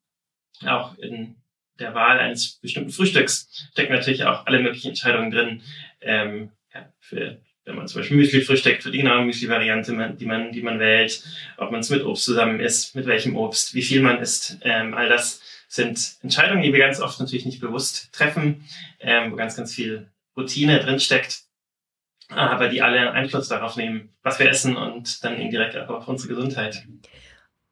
auch 0.66 0.96
in 0.98 1.36
der 1.78 1.94
Wahl 1.94 2.18
eines 2.18 2.58
bestimmten 2.60 2.90
Frühstücks 2.90 3.68
stecken 3.72 3.92
natürlich 3.92 4.24
auch 4.24 4.46
alle 4.46 4.58
möglichen 4.58 4.88
Entscheidungen 4.88 5.30
drin. 5.30 5.62
Ähm, 6.00 6.50
ja, 6.74 6.92
für 6.98 7.40
wenn 7.68 7.76
man 7.76 7.86
zum 7.86 8.00
Beispiel 8.00 8.16
Müsli 8.16 8.40
frühstückt, 8.40 8.82
für 8.82 8.90
die 8.90 8.98
genaue 8.98 9.26
Müsli-Variante, 9.26 9.92
die 10.18 10.24
man, 10.24 10.52
die 10.52 10.62
man 10.62 10.80
wählt, 10.80 11.22
ob 11.58 11.70
man 11.70 11.80
es 11.80 11.90
mit 11.90 12.02
Obst 12.02 12.24
zusammen 12.24 12.60
isst, 12.60 12.96
mit 12.96 13.04
welchem 13.04 13.36
Obst, 13.36 13.74
wie 13.74 13.82
viel 13.82 14.00
man 14.00 14.20
isst. 14.20 14.58
Ähm, 14.62 14.94
all 14.94 15.10
das 15.10 15.42
sind 15.68 16.16
Entscheidungen, 16.22 16.62
die 16.62 16.72
wir 16.72 16.80
ganz 16.80 17.00
oft 17.00 17.20
natürlich 17.20 17.46
nicht 17.46 17.60
bewusst 17.60 18.12
treffen, 18.12 18.64
ähm, 18.98 19.30
wo 19.30 19.36
ganz, 19.36 19.54
ganz 19.54 19.72
viel 19.72 20.10
Routine 20.36 20.80
drinsteckt, 20.80 21.42
aber 22.28 22.68
die 22.68 22.82
alle 22.82 23.12
Einfluss 23.12 23.48
darauf 23.48 23.76
nehmen, 23.76 24.14
was 24.22 24.38
wir 24.38 24.48
essen 24.48 24.76
und 24.76 25.22
dann 25.24 25.36
indirekt 25.36 25.76
auch 25.76 25.88
auf 25.90 26.08
unsere 26.08 26.34
Gesundheit. 26.34 26.86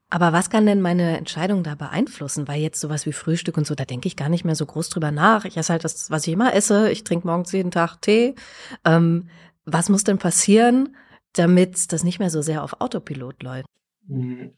Aber 0.09 0.33
was 0.33 0.51
kann 0.51 0.67
denn 0.67 0.83
meine 0.83 1.17
Entscheidung 1.17 1.65
da 1.65 1.75
beeinflussen? 1.75 2.47
Weil 2.47 2.61
jetzt 2.61 2.81
sowas 2.81 3.07
wie 3.07 3.13
Frühstück 3.13 3.57
und 3.57 3.67
so, 3.67 3.75
da 3.75 3.85
denke 3.85 4.07
ich 4.07 4.17
gar 4.17 4.29
nicht 4.29 4.45
mehr 4.45 4.55
so 4.55 4.65
groß 4.65 4.89
drüber 4.89 5.11
nach. 5.11 5.45
Ich 5.45 5.57
esse 5.57 5.73
halt 5.73 5.83
das, 5.83 6.11
was 6.11 6.27
ich 6.27 6.35
immer 6.35 6.55
esse. 6.55 6.93
Ich 6.93 7.03
trinke 7.03 7.27
morgens 7.27 7.51
jeden 7.51 7.73
Tag 7.73 7.97
Tee. 8.03 8.37
Ähm, 8.85 9.29
was 9.65 9.89
muss 9.89 10.05
denn 10.05 10.19
passieren, 10.19 10.97
damit 11.33 11.93
das 11.93 12.05
nicht 12.05 12.21
mehr 12.21 12.31
so 12.31 12.41
sehr 12.41 12.63
auf 12.63 12.81
Autopilot 12.81 13.43
läuft? 13.43 13.67
Mhm. 14.07 14.53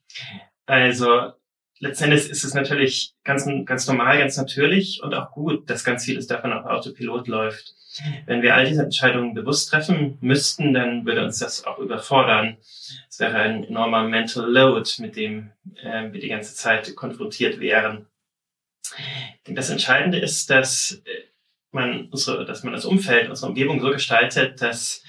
Also 0.66 1.33
letztendlich 1.81 2.29
ist 2.29 2.45
es 2.45 2.55
natürlich 2.55 3.15
ganz, 3.25 3.49
ganz 3.65 3.87
normal, 3.87 4.19
ganz 4.19 4.37
natürlich 4.37 5.01
und 5.03 5.15
auch 5.15 5.31
gut, 5.33 5.69
dass 5.71 5.85
ganz 5.85 6.05
vieles 6.05 6.27
davon 6.27 6.53
auf 6.53 6.67
Autopilot 6.67 7.29
läuft. 7.29 7.75
Wenn 8.27 8.43
wir 8.43 8.55
all 8.55 8.67
diese 8.67 8.83
Entscheidungen 8.83 9.35
bewusst 9.35 9.71
treffen 9.71 10.19
müssten, 10.21 10.73
dann 10.73 11.05
würde 11.05 11.25
uns 11.25 11.39
das 11.39 11.65
auch 11.65 11.79
überfordern. 11.79 12.59
Es 13.09 13.19
wäre 13.19 13.37
ein 13.37 13.65
enormer 13.65 14.05
Mental 14.05 14.49
Load, 14.49 14.89
mit 14.99 15.17
dem 15.17 15.51
äh, 15.83 16.13
wir 16.13 16.21
die 16.21 16.29
ganze 16.29 16.55
Zeit 16.55 16.95
konfrontiert 16.95 17.59
wären. 17.61 18.07
Denke, 19.47 19.61
das 19.61 19.71
Entscheidende 19.71 20.19
ist, 20.19 20.51
dass 20.51 21.03
äh, 21.05 21.29
man 21.71 22.09
unsere, 22.11 22.45
dass 22.45 22.63
man 22.63 22.73
das 22.73 22.85
Umfeld, 22.85 23.29
unsere 23.29 23.49
Umgebung 23.49 23.81
so 23.81 23.91
gestaltet, 23.91 24.63
dass 24.63 25.03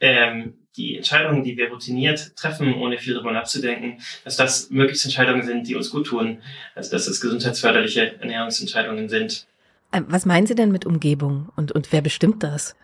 ähm, 0.00 0.63
die 0.76 0.96
Entscheidungen, 0.96 1.44
die 1.44 1.56
wir 1.56 1.70
routiniert 1.70 2.36
treffen, 2.36 2.74
ohne 2.74 2.98
viel 2.98 3.14
darüber 3.14 3.32
nachzudenken, 3.32 4.00
dass 4.24 4.36
das 4.36 4.70
möglichst 4.70 5.04
Entscheidungen 5.04 5.42
sind, 5.42 5.68
die 5.68 5.74
uns 5.74 5.90
gut 5.90 6.06
tun, 6.06 6.42
also 6.74 6.90
dass 6.90 7.06
es 7.06 7.20
gesundheitsförderliche 7.20 8.20
Ernährungsentscheidungen 8.20 9.08
sind. 9.08 9.46
Ähm, 9.92 10.06
was 10.08 10.26
meinen 10.26 10.46
Sie 10.46 10.54
denn 10.54 10.72
mit 10.72 10.86
Umgebung 10.86 11.50
und, 11.56 11.72
und 11.72 11.92
wer 11.92 12.02
bestimmt 12.02 12.42
das? 12.42 12.74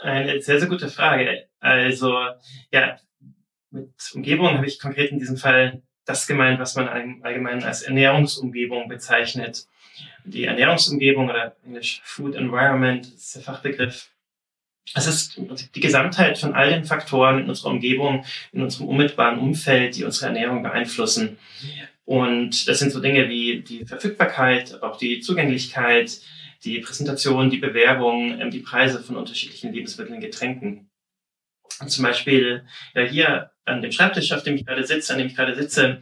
Eine 0.00 0.40
sehr, 0.40 0.58
sehr 0.58 0.68
gute 0.68 0.88
Frage. 0.88 1.46
Also, 1.60 2.14
ja, 2.72 2.98
mit 3.70 3.90
Umgebung 4.14 4.56
habe 4.56 4.66
ich 4.66 4.80
konkret 4.80 5.12
in 5.12 5.18
diesem 5.18 5.36
Fall 5.36 5.82
das 6.04 6.26
gemeint, 6.26 6.58
was 6.58 6.74
man 6.74 6.88
allgemein 7.22 7.62
als 7.62 7.82
Ernährungsumgebung 7.82 8.88
bezeichnet. 8.88 9.66
Die 10.24 10.44
Ernährungsumgebung 10.44 11.28
oder 11.28 11.56
Englisch 11.64 12.00
Food 12.04 12.34
Environment 12.34 13.06
ist 13.06 13.36
der 13.36 13.42
Fachbegriff. 13.42 14.10
Es 14.94 15.06
ist 15.06 15.40
die 15.74 15.80
Gesamtheit 15.80 16.38
von 16.38 16.54
all 16.54 16.70
den 16.70 16.84
Faktoren 16.84 17.38
in 17.40 17.48
unserer 17.48 17.70
Umgebung, 17.70 18.24
in 18.52 18.62
unserem 18.62 18.88
unmittelbaren 18.88 19.38
Umfeld, 19.38 19.96
die 19.96 20.04
unsere 20.04 20.26
Ernährung 20.26 20.62
beeinflussen. 20.62 21.38
Und 22.04 22.66
das 22.66 22.80
sind 22.80 22.90
so 22.90 23.00
Dinge 23.00 23.28
wie 23.28 23.60
die 23.60 23.84
Verfügbarkeit, 23.84 24.74
aber 24.74 24.90
auch 24.90 24.96
die 24.96 25.20
Zugänglichkeit, 25.20 26.20
die 26.64 26.80
Präsentation, 26.80 27.50
die 27.50 27.58
Bewerbung, 27.58 28.40
ähm, 28.40 28.50
die 28.50 28.60
Preise 28.60 29.00
von 29.00 29.16
unterschiedlichen 29.16 29.72
Lebensmitteln 29.72 30.16
und 30.16 30.20
Getränken. 30.20 30.90
Und 31.80 31.90
zum 31.90 32.04
Beispiel 32.04 32.64
ja, 32.94 33.02
hier 33.02 33.50
an 33.64 33.80
dem 33.80 33.92
Schreibtisch, 33.92 34.32
auf 34.32 34.42
dem 34.42 34.56
ich 34.56 34.66
gerade 34.66 34.84
sitze, 34.84 35.12
an 35.12 35.18
dem 35.18 35.28
ich 35.28 35.36
gerade 35.36 35.54
sitze, 35.54 36.00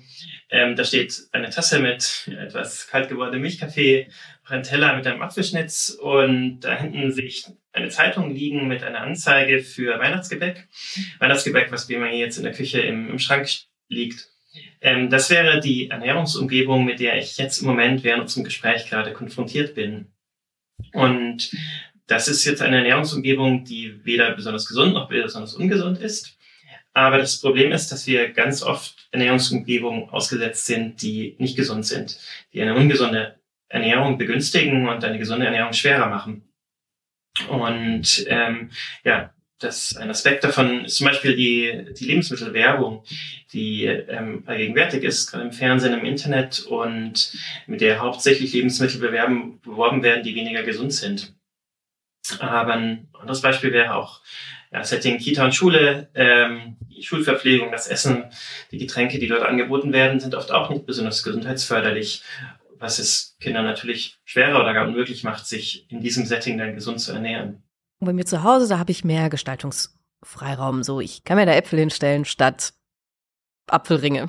ähm, 0.50 0.74
da 0.76 0.84
steht 0.84 1.28
eine 1.32 1.50
Tasse 1.50 1.78
mit 1.78 2.26
etwas 2.26 2.88
kalt 2.88 3.08
gewordenem 3.08 3.42
Milchkaffee, 3.42 4.08
ein 4.46 4.62
Teller 4.62 4.96
mit 4.96 5.06
einem 5.06 5.20
Apfelschnitz 5.20 5.90
und 5.90 6.60
da 6.60 6.74
hinten 6.74 7.12
sehe 7.12 7.26
ich 7.26 7.46
eine 7.78 7.88
Zeitung 7.88 8.34
liegen 8.34 8.68
mit 8.68 8.82
einer 8.82 9.00
Anzeige 9.00 9.60
für 9.60 9.98
Weihnachtsgebäck. 9.98 10.68
Weihnachtsgebäck, 11.18 11.72
was 11.72 11.86
hier 11.86 12.16
jetzt 12.16 12.36
in 12.36 12.44
der 12.44 12.52
Küche 12.52 12.80
im, 12.80 13.08
im 13.10 13.18
Schrank 13.18 13.48
liegt. 13.88 14.28
Ähm, 14.80 15.10
das 15.10 15.30
wäre 15.30 15.60
die 15.60 15.90
Ernährungsumgebung, 15.90 16.84
mit 16.84 17.00
der 17.00 17.18
ich 17.18 17.36
jetzt 17.38 17.60
im 17.60 17.66
Moment 17.66 18.04
während 18.04 18.22
unserem 18.22 18.44
Gespräch 18.44 18.88
gerade 18.88 19.12
konfrontiert 19.12 19.74
bin. 19.74 20.12
Und 20.92 21.50
das 22.06 22.28
ist 22.28 22.44
jetzt 22.44 22.62
eine 22.62 22.78
Ernährungsumgebung, 22.78 23.64
die 23.64 24.04
weder 24.04 24.34
besonders 24.34 24.66
gesund 24.66 24.94
noch 24.94 25.08
besonders 25.08 25.54
ungesund 25.54 25.98
ist. 25.98 26.36
Aber 26.94 27.18
das 27.18 27.40
Problem 27.40 27.70
ist, 27.70 27.92
dass 27.92 28.06
wir 28.06 28.30
ganz 28.30 28.62
oft 28.62 29.08
Ernährungsumgebungen 29.12 30.08
ausgesetzt 30.10 30.66
sind, 30.66 31.00
die 31.02 31.36
nicht 31.38 31.56
gesund 31.56 31.86
sind, 31.86 32.18
die 32.52 32.62
eine 32.62 32.74
ungesunde 32.74 33.36
Ernährung 33.68 34.16
begünstigen 34.16 34.88
und 34.88 35.04
eine 35.04 35.18
gesunde 35.18 35.46
Ernährung 35.46 35.72
schwerer 35.74 36.08
machen. 36.08 36.47
Und 37.48 38.24
ähm, 38.28 38.70
ja, 39.04 39.32
das 39.58 39.96
ein 39.96 40.10
Aspekt 40.10 40.44
davon 40.44 40.84
ist 40.84 40.96
zum 40.96 41.06
Beispiel 41.06 41.34
die, 41.34 41.92
die 41.94 42.04
Lebensmittelwerbung, 42.04 43.04
die 43.52 43.86
ähm, 43.86 44.44
allgegenwärtig 44.46 45.02
ist, 45.02 45.30
gerade 45.30 45.44
im 45.44 45.52
Fernsehen, 45.52 45.98
im 45.98 46.04
Internet 46.04 46.60
und 46.60 47.32
mit 47.66 47.80
der 47.80 48.00
hauptsächlich 48.00 48.52
Lebensmittel 48.52 49.00
bewerben, 49.00 49.60
beworben 49.60 50.02
werden, 50.02 50.22
die 50.22 50.34
weniger 50.34 50.62
gesund 50.62 50.92
sind. 50.92 51.34
Aber 52.38 52.74
ein 52.74 53.08
anderes 53.18 53.40
Beispiel 53.40 53.72
wäre 53.72 53.94
auch 53.94 54.20
ja, 54.70 54.84
Setting 54.84 55.18
Kita 55.18 55.44
und 55.44 55.54
Schule, 55.54 56.08
ähm, 56.14 56.76
die 56.90 57.02
Schulverpflegung, 57.02 57.72
das 57.72 57.88
Essen, 57.88 58.24
die 58.70 58.78
Getränke, 58.78 59.18
die 59.18 59.28
dort 59.28 59.42
angeboten 59.42 59.92
werden, 59.92 60.20
sind 60.20 60.34
oft 60.34 60.52
auch 60.52 60.68
nicht 60.68 60.84
besonders 60.84 61.22
gesundheitsförderlich, 61.22 62.22
was 62.78 62.98
es 62.98 63.36
Kindern 63.40 63.64
natürlich 63.64 64.18
schwerer 64.24 64.60
oder 64.60 64.72
gar 64.72 64.86
unmöglich 64.86 65.24
macht, 65.24 65.46
sich 65.46 65.90
in 65.90 66.00
diesem 66.00 66.26
Setting 66.26 66.58
dann 66.58 66.74
gesund 66.74 67.00
zu 67.00 67.12
ernähren. 67.12 67.62
Bei 68.00 68.12
mir 68.12 68.26
zu 68.26 68.42
Hause, 68.42 68.68
da 68.68 68.78
habe 68.78 68.92
ich 68.92 69.04
mehr 69.04 69.28
Gestaltungsfreiraum. 69.28 70.82
So, 70.82 71.00
ich 71.00 71.24
kann 71.24 71.36
mir 71.36 71.46
da 71.46 71.52
Äpfel 71.52 71.78
hinstellen 71.80 72.24
statt 72.24 72.72
Apfelringe. 73.70 74.28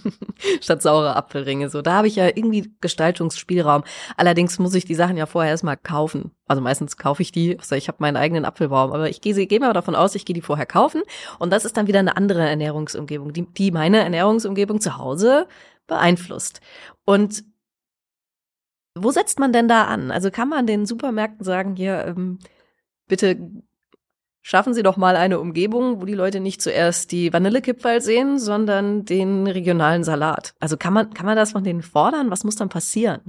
statt 0.60 0.82
saure 0.82 1.16
Apfelringe. 1.16 1.68
So, 1.68 1.82
da 1.82 1.94
habe 1.94 2.06
ich 2.06 2.16
ja 2.16 2.26
irgendwie 2.26 2.72
Gestaltungsspielraum. 2.80 3.84
Allerdings 4.16 4.58
muss 4.58 4.74
ich 4.74 4.84
die 4.84 4.94
Sachen 4.94 5.16
ja 5.16 5.26
vorher 5.26 5.50
erstmal 5.50 5.76
kaufen. 5.76 6.32
Also 6.46 6.62
meistens 6.62 6.96
kaufe 6.96 7.22
ich 7.22 7.32
die, 7.32 7.58
also 7.58 7.74
ich 7.76 7.88
habe 7.88 7.98
meinen 8.00 8.16
eigenen 8.16 8.44
Apfelbaum, 8.44 8.92
aber 8.92 9.08
ich 9.08 9.20
gehe, 9.20 9.34
gehe 9.46 9.60
mal 9.60 9.72
davon 9.72 9.94
aus, 9.94 10.14
ich 10.14 10.24
gehe 10.24 10.34
die 10.34 10.40
vorher 10.40 10.66
kaufen. 10.66 11.02
Und 11.38 11.52
das 11.52 11.64
ist 11.64 11.76
dann 11.76 11.86
wieder 11.86 11.98
eine 11.98 12.16
andere 12.16 12.48
Ernährungsumgebung, 12.48 13.32
die, 13.32 13.46
die 13.52 13.70
meine 13.70 13.98
Ernährungsumgebung 13.98 14.80
zu 14.80 14.98
Hause 14.98 15.46
beeinflusst. 15.86 16.60
Und 17.04 17.44
wo 18.94 19.10
setzt 19.10 19.38
man 19.38 19.52
denn 19.52 19.68
da 19.68 19.84
an? 19.84 20.10
Also 20.10 20.30
kann 20.30 20.48
man 20.48 20.66
den 20.66 20.86
Supermärkten 20.86 21.44
sagen, 21.44 21.76
hier, 21.76 22.04
ähm, 22.06 22.38
bitte 23.06 23.38
schaffen 24.42 24.74
Sie 24.74 24.82
doch 24.82 24.96
mal 24.96 25.16
eine 25.16 25.38
Umgebung, 25.38 26.00
wo 26.00 26.04
die 26.04 26.14
Leute 26.14 26.40
nicht 26.40 26.62
zuerst 26.62 27.12
die 27.12 27.32
Vanillekipferl 27.32 28.00
sehen, 28.00 28.38
sondern 28.38 29.04
den 29.04 29.46
regionalen 29.46 30.02
Salat. 30.02 30.54
Also 30.60 30.76
kann 30.76 30.92
man, 30.92 31.12
kann 31.12 31.26
man 31.26 31.36
das 31.36 31.52
von 31.52 31.64
denen 31.64 31.82
fordern? 31.82 32.30
Was 32.30 32.44
muss 32.44 32.56
dann 32.56 32.68
passieren? 32.68 33.20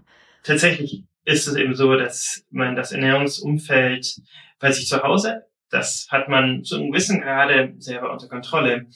Tatsächlich 0.44 1.04
ist 1.26 1.48
es 1.48 1.56
eben 1.56 1.76
so, 1.76 1.96
dass 1.96 2.44
man 2.50 2.76
das 2.76 2.92
Ernährungsumfeld 2.92 4.22
bei 4.60 4.72
sich 4.72 4.88
zu 4.88 5.04
Hause 5.04 5.44
das 5.72 6.08
hat 6.12 6.28
man 6.28 6.64
zu 6.64 6.76
einem 6.76 6.92
gewissen 6.92 7.22
Grade 7.22 7.74
selber 7.80 8.12
unter 8.12 8.28
Kontrolle. 8.28 8.88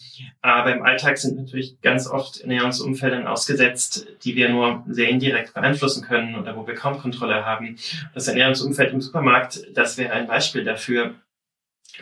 Aber 0.42 0.74
im 0.74 0.84
Alltag 0.84 1.18
sind 1.18 1.38
natürlich 1.38 1.80
ganz 1.82 2.08
oft 2.08 2.42
Ernährungsumfeldern 2.42 3.28
ausgesetzt, 3.28 4.08
die 4.24 4.36
wir 4.36 4.50
nur 4.50 4.84
sehr 4.88 5.10
indirekt 5.10 5.54
beeinflussen 5.54 6.04
können 6.04 6.36
oder 6.36 6.56
wo 6.56 6.68
wir 6.68 6.76
kaum 6.76 7.00
Kontrolle 7.00 7.46
haben. 7.46 7.78
Das 8.14 8.28
Ernährungsumfeld 8.28 8.92
im 8.92 9.02
Supermarkt, 9.02 9.62
das 9.74 9.98
wäre 9.98 10.14
ein 10.14 10.28
Beispiel 10.28 10.66
dafür. 10.66 11.16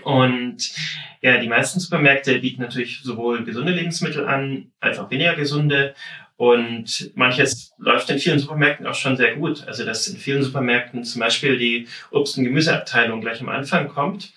Und 0.02 0.72
ja, 1.22 1.38
die 1.38 1.48
meisten 1.48 1.80
Supermärkte 1.80 2.40
bieten 2.40 2.62
natürlich 2.62 3.02
sowohl 3.04 3.46
gesunde 3.46 3.72
Lebensmittel 3.72 4.28
an, 4.28 4.72
als 4.80 4.98
auch 4.98 5.12
weniger 5.12 5.36
gesunde. 5.36 5.94
Und 6.36 7.12
manches 7.16 7.74
läuft 7.78 8.10
in 8.10 8.20
vielen 8.20 8.40
Supermärkten 8.40 8.88
auch 8.88 8.96
schon 8.96 9.18
sehr 9.18 9.36
gut. 9.36 9.68
Also 9.68 9.86
dass 9.86 10.08
in 10.08 10.18
vielen 10.18 10.44
Supermärkten 10.44 11.04
zum 11.04 11.20
Beispiel 11.20 11.58
die 11.58 11.88
Obst- 12.12 12.38
und 12.38 12.44
Gemüseabteilung 12.44 13.22
gleich 13.22 13.40
am 13.42 13.50
Anfang 13.50 13.88
kommt 13.88 14.34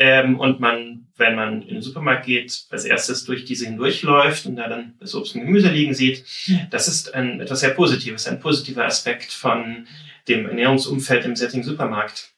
ähm, 0.00 0.40
und 0.40 0.60
man, 0.60 1.06
wenn 1.18 1.34
man 1.34 1.60
in 1.60 1.74
den 1.74 1.82
Supermarkt 1.82 2.24
geht, 2.24 2.64
als 2.70 2.86
erstes 2.86 3.26
durch 3.26 3.44
diese 3.44 3.66
hindurchläuft 3.66 4.46
und 4.46 4.56
da 4.56 4.66
dann 4.66 4.94
das 4.98 5.14
Obst 5.14 5.34
und 5.34 5.42
Gemüse 5.42 5.68
liegen 5.68 5.92
sieht, 5.92 6.24
das 6.70 6.88
ist 6.88 7.14
ein, 7.14 7.40
etwas 7.40 7.60
sehr 7.60 7.70
Positives, 7.70 8.26
ein 8.26 8.40
positiver 8.40 8.86
Aspekt 8.86 9.30
von 9.30 9.86
dem 10.26 10.46
Ernährungsumfeld 10.46 11.26
im 11.26 11.36
Setting 11.36 11.62
Supermarkt. 11.62 12.32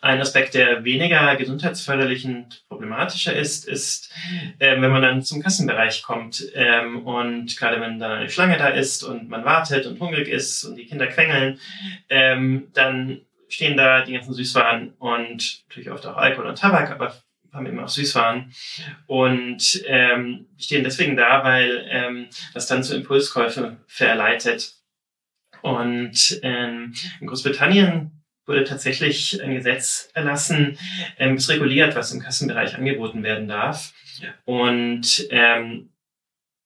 Ein 0.00 0.20
Aspekt, 0.20 0.54
der 0.54 0.84
weniger 0.84 1.36
gesundheitsförderlich 1.36 2.24
und 2.24 2.64
problematischer 2.68 3.34
ist, 3.34 3.66
ist, 3.66 4.12
äh, 4.58 4.80
wenn 4.80 4.90
man 4.90 5.02
dann 5.02 5.22
zum 5.22 5.42
Kassenbereich 5.42 6.02
kommt 6.02 6.44
ähm, 6.54 7.06
und 7.06 7.56
gerade 7.56 7.80
wenn 7.80 7.98
dann 7.98 8.12
eine 8.12 8.30
Schlange 8.30 8.58
da 8.58 8.68
ist 8.68 9.02
und 9.02 9.28
man 9.28 9.44
wartet 9.44 9.86
und 9.86 10.00
hungrig 10.00 10.28
ist 10.28 10.64
und 10.64 10.76
die 10.76 10.86
Kinder 10.86 11.06
quengeln, 11.06 11.58
ähm, 12.08 12.68
dann 12.74 13.20
stehen 13.48 13.76
da 13.76 14.04
die 14.04 14.12
ganzen 14.12 14.34
Süßwaren 14.34 14.94
und 14.98 15.64
natürlich 15.68 15.90
oft 15.90 16.06
auch 16.06 16.16
Alkohol 16.16 16.48
und 16.48 16.58
Tabak, 16.58 16.90
aber 16.90 17.14
haben 17.52 17.66
eben 17.66 17.80
auch 17.80 17.88
Süßwaren 17.88 18.52
und 19.06 19.82
ähm, 19.86 20.46
stehen 20.58 20.84
deswegen 20.84 21.16
da, 21.16 21.44
weil 21.44 21.86
ähm, 21.88 22.26
das 22.54 22.66
dann 22.66 22.82
zu 22.82 22.94
Impulskäufen 22.94 23.78
verleitet. 23.86 24.74
Und 25.62 26.38
ähm, 26.42 26.94
in 27.20 27.26
Großbritannien 27.26 28.17
wurde 28.48 28.64
tatsächlich 28.64 29.42
ein 29.42 29.54
Gesetz 29.54 30.10
erlassen, 30.14 30.78
ähm, 31.18 31.34
es 31.34 31.48
reguliert, 31.48 31.94
was 31.94 32.12
im 32.12 32.20
Kassenbereich 32.20 32.76
angeboten 32.76 33.22
werden 33.22 33.46
darf. 33.46 33.92
Und 34.44 35.28
ähm, 35.30 35.90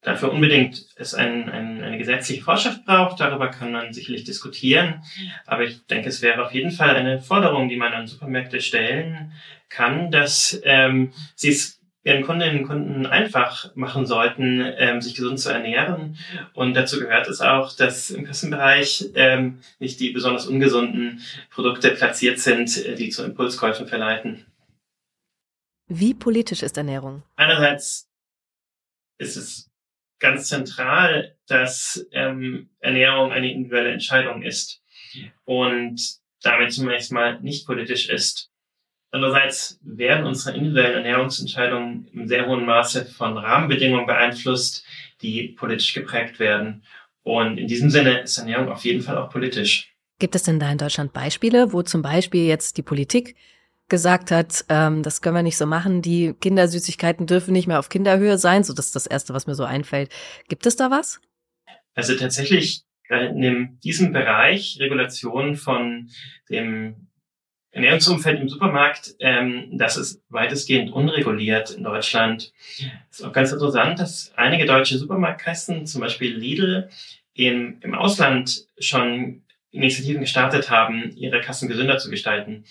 dafür 0.00 0.32
unbedingt 0.32 0.86
es 0.96 1.14
ein, 1.14 1.48
ein, 1.48 1.82
eine 1.82 1.98
gesetzliche 1.98 2.42
Vorschrift 2.42 2.84
braucht. 2.84 3.20
Darüber 3.20 3.48
kann 3.48 3.72
man 3.72 3.92
sicherlich 3.92 4.24
diskutieren. 4.24 5.02
Aber 5.46 5.64
ich 5.64 5.86
denke, 5.86 6.08
es 6.08 6.22
wäre 6.22 6.44
auf 6.44 6.52
jeden 6.52 6.70
Fall 6.70 6.96
eine 6.96 7.20
Forderung, 7.20 7.68
die 7.68 7.76
man 7.76 7.92
an 7.92 8.06
Supermärkte 8.06 8.60
stellen 8.60 9.32
kann, 9.68 10.10
dass 10.10 10.60
ähm, 10.64 11.12
sie 11.34 11.50
es 11.50 11.81
ihren 12.04 12.24
Kundinnen 12.24 12.60
und 12.60 12.66
Kunden 12.66 13.06
einfach 13.06 13.74
machen 13.76 14.06
sollten, 14.06 14.60
ähm, 14.76 15.00
sich 15.00 15.14
gesund 15.14 15.38
zu 15.38 15.50
ernähren. 15.50 16.18
Und 16.52 16.74
dazu 16.74 16.98
gehört 16.98 17.28
es 17.28 17.40
auch, 17.40 17.76
dass 17.76 18.10
im 18.10 18.24
Kassenbereich 18.24 19.10
ähm, 19.14 19.60
nicht 19.78 20.00
die 20.00 20.10
besonders 20.10 20.46
ungesunden 20.46 21.22
Produkte 21.50 21.90
platziert 21.92 22.40
sind, 22.40 22.84
äh, 22.84 22.96
die 22.96 23.10
zu 23.10 23.24
Impulskäufen 23.24 23.86
verleiten. 23.86 24.46
Wie 25.88 26.14
politisch 26.14 26.62
ist 26.62 26.76
Ernährung? 26.76 27.22
Einerseits 27.36 28.08
ist 29.18 29.36
es 29.36 29.70
ganz 30.18 30.48
zentral, 30.48 31.36
dass 31.46 32.06
ähm, 32.12 32.70
Ernährung 32.78 33.32
eine 33.32 33.52
individuelle 33.52 33.92
Entscheidung 33.92 34.42
ist 34.42 34.82
und 35.44 36.00
damit 36.42 36.72
zunächst 36.72 37.12
mal 37.12 37.40
nicht 37.40 37.66
politisch 37.66 38.08
ist. 38.08 38.51
Andererseits 39.14 39.78
werden 39.82 40.24
unsere 40.24 40.56
individuellen 40.56 41.04
Ernährungsentscheidungen 41.04 42.08
im 42.14 42.26
sehr 42.26 42.46
hohen 42.46 42.64
Maße 42.64 43.04
von 43.04 43.36
Rahmenbedingungen 43.36 44.06
beeinflusst, 44.06 44.86
die 45.20 45.48
politisch 45.48 45.92
geprägt 45.92 46.38
werden. 46.38 46.82
Und 47.22 47.58
in 47.58 47.66
diesem 47.66 47.90
Sinne 47.90 48.20
ist 48.22 48.38
Ernährung 48.38 48.70
auf 48.70 48.84
jeden 48.84 49.02
Fall 49.02 49.18
auch 49.18 49.28
politisch. 49.28 49.94
Gibt 50.18 50.34
es 50.34 50.44
denn 50.44 50.58
da 50.58 50.72
in 50.72 50.78
Deutschland 50.78 51.12
Beispiele, 51.12 51.74
wo 51.74 51.82
zum 51.82 52.00
Beispiel 52.00 52.46
jetzt 52.46 52.78
die 52.78 52.82
Politik 52.82 53.36
gesagt 53.88 54.30
hat, 54.30 54.64
ähm, 54.70 55.02
das 55.02 55.20
können 55.20 55.36
wir 55.36 55.42
nicht 55.42 55.58
so 55.58 55.66
machen, 55.66 56.00
die 56.00 56.32
Kindersüßigkeiten 56.40 57.26
dürfen 57.26 57.52
nicht 57.52 57.66
mehr 57.66 57.78
auf 57.78 57.90
Kinderhöhe 57.90 58.38
sein, 58.38 58.64
so 58.64 58.72
das 58.72 58.86
ist 58.86 58.96
das 58.96 59.06
Erste, 59.06 59.34
was 59.34 59.46
mir 59.46 59.54
so 59.54 59.64
einfällt. 59.64 60.10
Gibt 60.48 60.64
es 60.64 60.76
da 60.76 60.90
was? 60.90 61.20
Also 61.94 62.16
tatsächlich 62.16 62.84
in 63.10 63.78
diesem 63.84 64.12
Bereich 64.12 64.78
Regulation 64.80 65.56
von 65.56 66.08
dem 66.48 67.08
Ernährungsumfeld 67.72 68.38
im 68.40 68.48
Supermarkt, 68.48 69.14
ähm, 69.18 69.70
das 69.72 69.96
ist 69.96 70.22
weitestgehend 70.28 70.92
unreguliert 70.92 71.70
in 71.70 71.82
Deutschland. 71.82 72.52
Es 73.10 73.20
ist 73.20 73.24
auch 73.24 73.32
ganz 73.32 73.50
interessant, 73.50 73.98
dass 73.98 74.32
einige 74.36 74.66
deutsche 74.66 74.98
Supermarktkassen, 74.98 75.86
zum 75.86 76.02
Beispiel 76.02 76.36
Lidl, 76.36 76.90
in, 77.34 77.80
im 77.80 77.94
Ausland 77.94 78.66
schon 78.78 79.42
Initiativen 79.70 80.20
gestartet 80.20 80.68
haben, 80.68 81.16
ihre 81.16 81.40
Kassen 81.40 81.66
gesünder 81.66 81.96
zu 81.96 82.10
gestalten. 82.10 82.64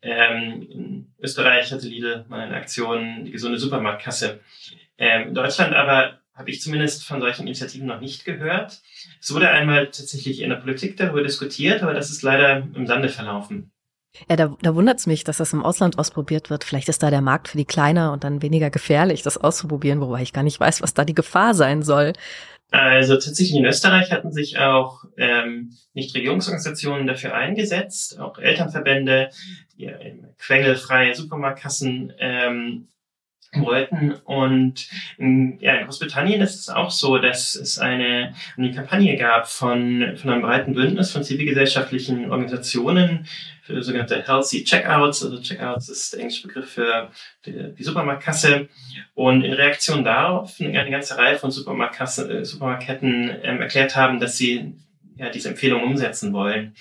Ähm, 0.00 0.66
in 0.70 1.14
Österreich 1.20 1.70
hatte 1.70 1.86
Lidl 1.86 2.24
mal 2.28 2.40
eine 2.40 2.56
Aktion, 2.56 3.26
die 3.26 3.32
gesunde 3.32 3.58
Supermarktkasse. 3.58 4.40
Ähm, 4.96 5.28
in 5.28 5.34
Deutschland 5.34 5.74
aber 5.74 6.18
habe 6.32 6.50
ich 6.50 6.62
zumindest 6.62 7.04
von 7.04 7.20
solchen 7.20 7.42
Initiativen 7.42 7.86
noch 7.86 8.00
nicht 8.00 8.24
gehört. 8.24 8.80
Es 9.20 9.34
wurde 9.34 9.50
einmal 9.50 9.86
tatsächlich 9.86 10.40
in 10.40 10.48
der 10.48 10.56
Politik 10.56 10.96
darüber 10.96 11.22
diskutiert, 11.22 11.82
aber 11.82 11.92
das 11.92 12.10
ist 12.10 12.22
leider 12.22 12.66
im 12.74 12.86
Sande 12.86 13.10
verlaufen. 13.10 13.70
Ja, 14.28 14.36
da, 14.36 14.56
da 14.62 14.74
wundert 14.74 14.98
es 14.98 15.06
mich, 15.06 15.24
dass 15.24 15.38
das 15.38 15.52
im 15.52 15.64
Ausland 15.64 15.98
ausprobiert 15.98 16.50
wird. 16.50 16.64
Vielleicht 16.64 16.88
ist 16.88 17.02
da 17.02 17.10
der 17.10 17.20
Markt 17.20 17.48
für 17.48 17.58
die 17.58 17.64
kleiner 17.64 18.12
und 18.12 18.24
dann 18.24 18.42
weniger 18.42 18.70
gefährlich, 18.70 19.22
das 19.22 19.38
auszuprobieren, 19.38 20.00
wobei 20.00 20.22
ich 20.22 20.32
gar 20.32 20.42
nicht 20.42 20.60
weiß, 20.60 20.82
was 20.82 20.94
da 20.94 21.04
die 21.04 21.14
Gefahr 21.14 21.54
sein 21.54 21.82
soll. 21.82 22.12
Also 22.70 23.14
tatsächlich 23.14 23.56
in 23.56 23.64
Österreich 23.64 24.10
hatten 24.10 24.32
sich 24.32 24.58
auch 24.58 25.04
ähm, 25.16 25.76
Nichtregierungsorganisationen 25.94 27.06
dafür 27.06 27.34
eingesetzt, 27.34 28.18
auch 28.18 28.38
Elternverbände, 28.38 29.30
die 29.78 29.90
quengelfreie 30.38 31.14
Supermarktkassen 31.14 32.12
ähm, 32.18 32.88
wollten. 33.54 34.12
Und 34.12 34.88
in, 35.16 35.58
ja, 35.60 35.74
in 35.74 35.84
Großbritannien 35.84 36.40
ist 36.40 36.60
es 36.60 36.68
auch 36.68 36.90
so, 36.90 37.18
dass 37.18 37.54
es 37.54 37.78
eine, 37.78 38.34
eine 38.56 38.72
Kampagne 38.72 39.16
gab 39.16 39.46
von, 39.48 40.16
von 40.16 40.30
einem 40.30 40.42
breiten 40.42 40.74
Bündnis 40.74 41.12
von 41.12 41.22
zivilgesellschaftlichen 41.22 42.30
Organisationen 42.30 43.26
für 43.66 43.82
sogenannte 43.82 44.22
Healthy 44.24 44.62
Checkouts. 44.62 45.24
Also 45.24 45.40
Checkouts 45.40 45.88
ist 45.88 46.12
der 46.12 46.20
englische 46.20 46.46
Begriff 46.46 46.70
für 46.70 47.10
die, 47.44 47.74
die 47.76 47.82
Supermarktkasse. 47.82 48.68
Und 49.14 49.42
in 49.42 49.52
Reaktion 49.52 50.04
darauf 50.04 50.54
eine 50.60 50.90
ganze 50.90 51.18
Reihe 51.18 51.36
von 51.36 51.50
Supermarktkasse, 51.50 52.30
äh, 52.30 52.44
Supermarktketten 52.44 53.36
ähm, 53.42 53.60
erklärt 53.60 53.96
haben, 53.96 54.20
dass 54.20 54.36
sie 54.36 54.74
ja, 55.16 55.30
diese 55.30 55.48
Empfehlung 55.48 55.82
umsetzen 55.82 56.32
wollen. 56.32 56.76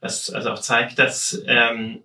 Was 0.00 0.30
also 0.30 0.50
auch 0.50 0.60
zeigt, 0.60 0.98
dass 0.98 1.42
ähm, 1.46 2.04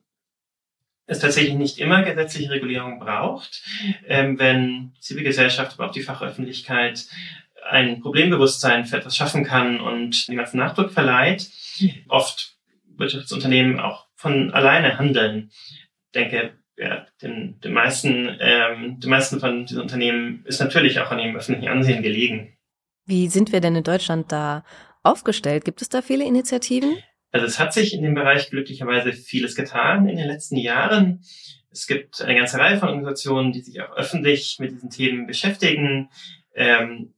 es 1.07 1.19
tatsächlich 1.19 1.53
nicht 1.53 1.77
immer 1.77 2.03
gesetzliche 2.03 2.49
Regulierung 2.49 2.99
braucht, 2.99 3.63
ähm, 4.07 4.37
wenn 4.37 4.93
Zivilgesellschaft, 4.99 5.73
aber 5.73 5.89
auch 5.89 5.93
die 5.93 6.01
Fachöffentlichkeit 6.01 7.05
ein 7.69 8.01
Problembewusstsein 8.01 8.85
für 8.85 8.97
etwas 8.97 9.15
schaffen 9.15 9.43
kann 9.43 9.79
und 9.79 10.27
dem 10.27 10.35
ganzen 10.35 10.57
Nachdruck 10.57 10.91
verleiht, 10.91 11.49
oft 12.07 12.55
Wirtschaftsunternehmen 12.97 13.79
auch 13.79 14.04
von 14.25 14.51
alleine 14.51 14.97
handeln. 14.97 15.51
Ich 15.51 16.11
denke, 16.15 16.53
ja, 16.77 17.05
den, 17.21 17.59
den 17.59 17.73
meisten, 17.73 18.35
ähm, 18.39 18.99
den 18.99 19.09
meisten 19.11 19.39
von 19.39 19.67
diesen 19.67 19.83
Unternehmen 19.83 20.43
ist 20.45 20.59
natürlich 20.59 20.99
auch 20.99 21.11
an 21.11 21.19
ihrem 21.19 21.35
öffentlichen 21.35 21.69
Ansehen 21.69 22.01
gelegen. 22.01 22.57
Wie 23.05 23.27
sind 23.27 23.51
wir 23.51 23.61
denn 23.61 23.75
in 23.75 23.83
Deutschland 23.83 24.31
da 24.31 24.63
aufgestellt? 25.03 25.63
Gibt 25.63 25.83
es 25.83 25.89
da 25.89 26.01
viele 26.01 26.25
Initiativen? 26.25 26.97
Also 27.31 27.45
es 27.45 27.59
hat 27.59 27.71
sich 27.71 27.93
in 27.93 28.01
dem 28.01 28.15
Bereich 28.15 28.49
glücklicherweise 28.49 29.13
vieles 29.13 29.55
getan 29.55 30.09
in 30.09 30.17
den 30.17 30.27
letzten 30.27 30.57
Jahren. 30.57 31.21
Es 31.69 31.85
gibt 31.85 32.19
eine 32.21 32.35
ganze 32.35 32.57
Reihe 32.57 32.79
von 32.79 32.89
Organisationen, 32.89 33.51
die 33.51 33.61
sich 33.61 33.79
auch 33.81 33.95
öffentlich 33.95 34.57
mit 34.59 34.71
diesen 34.71 34.89
Themen 34.89 35.27
beschäftigen. 35.27 36.09
Ähm, 36.55 37.13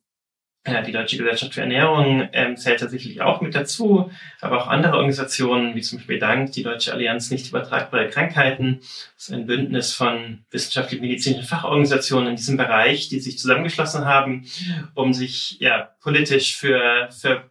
die 0.86 0.92
Deutsche 0.92 1.18
Gesellschaft 1.18 1.54
für 1.54 1.62
Ernährung 1.62 2.30
ähm, 2.34 2.58
zählt 2.58 2.80
tatsächlich 2.80 3.22
auch 3.22 3.42
mit 3.42 3.56
dazu, 3.56 4.12
aber 4.42 4.62
auch 4.62 4.68
andere 4.68 4.94
Organisationen, 4.94 5.76
wie 5.76 5.82
zum 5.82 6.00
Beispiel 6.00 6.20
DANK, 6.20 6.52
die 6.52 6.64
Deutsche 6.64 6.94
Allianz 6.94 7.32
nicht 7.32 7.50
übertragbare 7.50 8.10
Krankheiten. 8.10 8.80
Das 9.16 9.28
ist 9.28 9.34
ein 9.34 9.48
Bündnis 9.48 9.94
von 9.94 10.46
wissenschaftlich-medizinischen 10.52 11.48
Fachorganisationen 11.48 12.30
in 12.30 12.36
diesem 12.36 12.58
Bereich, 12.58 13.10
die 13.10 13.20
sich 13.20 13.40
zusammengeschlossen 13.40 14.06
haben, 14.06 14.46
um 14.94 15.14
sich 15.14 15.58
ja 15.60 15.90
politisch 16.02 16.58
für, 16.58 17.10
für 17.12 17.50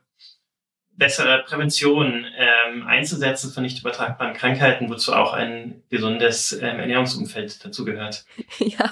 bessere 0.96 1.44
Prävention 1.46 2.26
ähm, 2.36 2.86
einzusetzen 2.86 3.52
von 3.52 3.62
nicht 3.62 3.80
übertragbaren 3.80 4.34
Krankheiten, 4.34 4.88
wozu 4.88 5.12
auch 5.12 5.32
ein 5.32 5.82
gesundes 5.90 6.52
ähm, 6.52 6.80
Ernährungsumfeld 6.80 7.64
dazugehört. 7.64 8.24
Ja, 8.58 8.90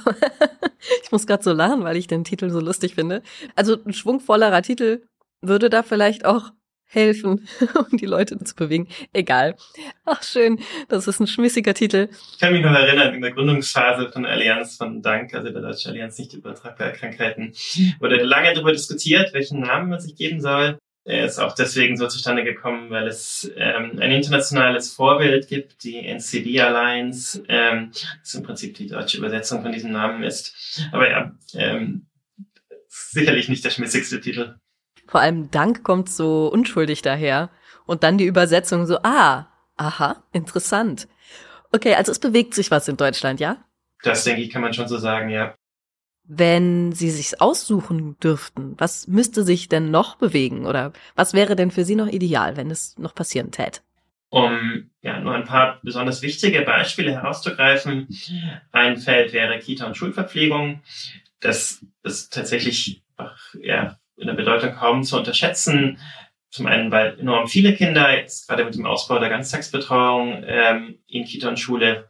ich 1.03 1.11
muss 1.11 1.27
gerade 1.27 1.43
so 1.43 1.53
lachen, 1.53 1.85
weil 1.85 1.97
ich 1.97 2.07
den 2.07 2.25
Titel 2.25 2.51
so 2.51 2.61
lustig 2.61 2.95
finde. 2.95 3.23
Also 3.57 3.77
ein 3.85 3.93
schwungvollerer 3.93 4.63
Titel 4.63 5.03
würde 5.41 5.71
da 5.71 5.83
vielleicht 5.83 6.25
auch 6.25 6.51
helfen, 6.95 7.49
um 7.75 7.97
die 7.97 8.07
Leute 8.07 8.39
zu 8.39 8.55
bewegen. 8.55 8.89
Egal. 9.13 9.57
Ach 10.05 10.23
schön, 10.23 10.61
das 10.89 11.09
ist 11.09 11.21
ein 11.21 11.27
schmissiger 11.27 11.75
Titel. 11.75 12.09
Ich 12.33 12.39
kann 12.39 12.53
mich 12.53 12.63
noch 12.63 12.73
erinnern, 12.73 13.15
in 13.15 13.23
der 13.23 13.33
Gründungsphase 13.33 14.11
von 14.11 14.23
der 14.23 14.33
Allianz 14.33 14.77
von 14.77 15.03
Dank, 15.03 15.35
also 15.35 15.51
der 15.51 15.63
Deutschen 15.63 15.91
Allianz 15.91 16.19
nicht 16.19 16.35
übertragbare 16.35 16.93
Krankheiten, 16.93 17.53
wurde 17.99 18.23
lange 18.23 18.55
darüber 18.55 18.73
diskutiert, 18.73 19.33
welchen 19.33 19.61
Namen 19.61 19.91
man 19.91 20.01
sich 20.01 20.15
geben 20.15 20.41
soll. 20.41 20.79
Er 21.07 21.27
ist 21.27 21.39
auch 21.39 21.55
deswegen 21.55 21.99
so 21.99 22.09
zustande 22.09 22.45
gekommen, 22.45 22.89
weil 22.89 23.07
es 23.07 23.51
ähm, 23.57 23.99
ein 24.01 24.11
internationales 24.11 24.93
Vorbild 24.93 25.49
gibt, 25.49 25.85
die 25.85 25.99
NCD 25.99 26.61
Alliance, 26.61 27.45
ähm, 27.49 27.91
das 28.21 28.35
im 28.35 28.43
Prinzip 28.43 28.75
die 28.75 28.87
deutsche 28.87 29.19
Übersetzung 29.19 29.63
von 29.63 29.73
diesem 29.73 29.93
Namen 29.93 30.23
ist. 30.23 30.89
Aber 30.93 31.11
ja, 31.11 31.33
ähm, 31.53 32.07
sicherlich 32.89 33.51
nicht 33.51 33.65
der 33.67 33.71
schmissigste 33.71 34.19
Titel. 34.21 34.57
Vor 35.07 35.21
allem 35.21 35.51
Dank 35.51 35.85
kommt 35.85 36.09
so 36.09 36.49
unschuldig 36.49 37.03
daher. 37.03 37.51
Und 37.85 38.03
dann 38.03 38.17
die 38.17 38.25
Übersetzung 38.25 38.87
so, 38.87 38.99
ah, 39.03 39.49
aha, 39.77 40.25
interessant. 40.33 41.07
Okay, 41.71 41.95
also 41.95 42.13
es 42.13 42.19
bewegt 42.19 42.55
sich 42.55 42.71
was 42.71 42.89
in 42.89 42.97
Deutschland, 42.97 43.41
ja? 43.41 43.63
Das 44.03 44.25
denke 44.25 44.41
ich, 44.41 44.49
kann 44.49 44.63
man 44.63 44.73
schon 44.73 44.89
so 44.89 44.97
sagen, 44.97 45.29
ja 45.29 45.55
wenn 46.27 46.93
Sie 46.93 47.11
sich 47.11 47.41
aussuchen 47.41 48.19
dürften, 48.21 48.75
was 48.79 49.07
müsste 49.07 49.45
sich 49.45 49.69
denn 49.69 49.91
noch 49.91 50.17
bewegen 50.17 50.67
oder 50.67 50.93
was 51.15 51.35
wäre 51.35 51.55
denn 51.55 51.71
für 51.71 51.85
Sie 51.85 51.97
noch 51.97 52.09
ideal, 52.09 52.57
wenn 52.57 52.71
es 52.71 52.97
noch 52.99 53.15
passieren 53.15 53.51
täte? 53.51 53.81
Um 54.31 54.91
ja 55.03 55.21
nur 55.21 55.35
ein 55.35 55.45
paar 55.45 55.79
besonders 55.83 56.23
wichtige 56.23 56.63
Beispiele 56.63 57.13
herauszugreifen. 57.13 58.09
Ein 58.73 58.97
Feld 58.97 59.33
wäre 59.33 59.59
Kita- 59.59 59.87
und 59.87 59.97
Schulverpflegung. 59.97 60.83
Das 61.41 61.85
ist 62.03 62.33
tatsächlich 62.33 63.03
ja, 63.61 63.99
in 64.17 64.27
der 64.27 64.35
Bedeutung 64.35 64.75
kaum 64.75 65.03
zu 65.05 65.17
unterschätzen. 65.17 65.99
Zum 66.51 66.67
einen, 66.67 66.91
weil 66.91 67.19
enorm 67.19 67.49
viele 67.49 67.75
Kinder 67.75 68.17
jetzt 68.17 68.49
gerade 68.49 68.65
mit 68.65 68.75
dem 68.75 68.87
Ausbau 68.87 69.19
der 69.19 69.29
Ganztagsbetreuung 69.29 70.43
ähm, 70.47 70.99
in 71.07 71.25
Kita 71.25 71.49
und 71.49 71.59
Schule 71.59 72.09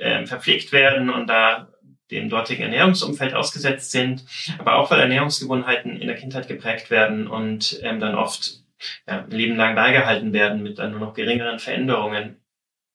ähm, 0.00 0.26
verpflegt 0.26 0.72
werden 0.72 1.10
und 1.10 1.28
da 1.28 1.69
dem 2.10 2.28
dortigen 2.28 2.62
Ernährungsumfeld 2.62 3.34
ausgesetzt 3.34 3.90
sind, 3.90 4.24
aber 4.58 4.76
auch 4.76 4.90
weil 4.90 5.00
Ernährungsgewohnheiten 5.00 5.96
in 5.96 6.08
der 6.08 6.16
Kindheit 6.16 6.48
geprägt 6.48 6.90
werden 6.90 7.26
und 7.26 7.80
ähm, 7.82 8.00
dann 8.00 8.14
oft 8.14 8.60
ja, 9.06 9.24
ein 9.24 9.30
Leben 9.30 9.56
lang 9.56 9.74
beigehalten 9.74 10.32
werden 10.32 10.62
mit 10.62 10.78
dann 10.78 10.92
nur 10.92 11.00
noch 11.00 11.14
geringeren 11.14 11.58
Veränderungen. 11.58 12.36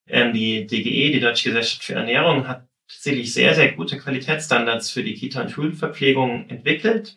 Ähm, 0.08 0.32
die 0.32 0.66
DGE, 0.66 1.12
die 1.12 1.20
Deutsche 1.20 1.48
Gesellschaft 1.48 1.84
für 1.84 1.94
Ernährung, 1.94 2.46
hat 2.48 2.65
tatsächlich 2.88 3.32
sehr, 3.32 3.54
sehr 3.54 3.72
gute 3.72 3.98
Qualitätsstandards 3.98 4.90
für 4.90 5.02
die 5.02 5.14
Kita- 5.14 5.42
und 5.42 5.50
Schulverpflegung 5.50 6.48
entwickelt. 6.48 7.16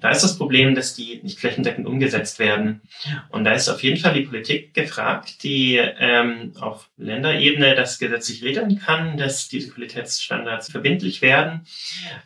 Da 0.00 0.10
ist 0.10 0.22
das 0.22 0.38
Problem, 0.38 0.74
dass 0.74 0.94
die 0.94 1.20
nicht 1.22 1.38
flächendeckend 1.38 1.86
umgesetzt 1.86 2.38
werden. 2.38 2.80
Und 3.28 3.44
da 3.44 3.52
ist 3.52 3.68
auf 3.68 3.82
jeden 3.82 3.98
Fall 3.98 4.14
die 4.14 4.22
Politik 4.22 4.72
gefragt, 4.72 5.42
die 5.42 5.76
ähm, 5.76 6.52
auf 6.58 6.88
Länderebene 6.96 7.74
das 7.74 7.98
gesetzlich 7.98 8.42
regeln 8.42 8.78
kann, 8.78 9.18
dass 9.18 9.48
diese 9.48 9.70
Qualitätsstandards 9.70 10.70
verbindlich 10.70 11.20
werden. 11.20 11.66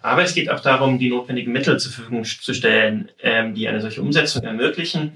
Aber 0.01 0.23
es 0.23 0.35
geht 0.35 0.49
auch 0.49 0.61
darum, 0.61 0.99
die 0.99 1.11
notwendigen 1.11 1.53
Mittel 1.53 1.79
zur 1.81 1.91
Verfügung 1.91 2.25
zu 2.25 2.55
stellen, 2.55 3.11
ähm, 3.21 3.55
die 3.55 3.67
eine 3.67 3.81
solche 3.81 4.03
Umsetzung 4.03 4.45
ermöglichen 4.45 5.13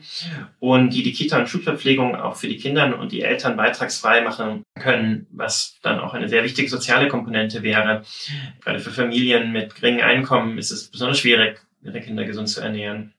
und 0.58 0.90
die 0.90 1.04
die 1.04 1.12
Kita- 1.12 1.38
und 1.38 1.48
Schulverpflegung 1.48 2.16
auch 2.16 2.36
für 2.36 2.48
die 2.48 2.56
Kinder 2.56 2.98
und 2.98 3.12
die 3.12 3.22
Eltern 3.22 3.56
beitragsfrei 3.56 4.20
machen 4.20 4.64
können, 4.80 5.26
was 5.30 5.78
dann 5.82 6.00
auch 6.00 6.14
eine 6.14 6.28
sehr 6.28 6.42
wichtige 6.42 6.68
soziale 6.68 7.08
Komponente 7.08 7.62
wäre. 7.62 7.67
Gerade 7.72 8.80
für 8.80 8.90
Familien 8.90 9.52
mit 9.52 9.74
geringem 9.74 10.04
Einkommen 10.04 10.58
ist 10.58 10.70
es 10.70 10.90
besonders 10.90 11.18
schwierig, 11.18 11.60
ihre 11.82 12.00
Kinder 12.00 12.24
gesund 12.24 12.48
zu 12.48 12.60
ernähren. 12.60 13.14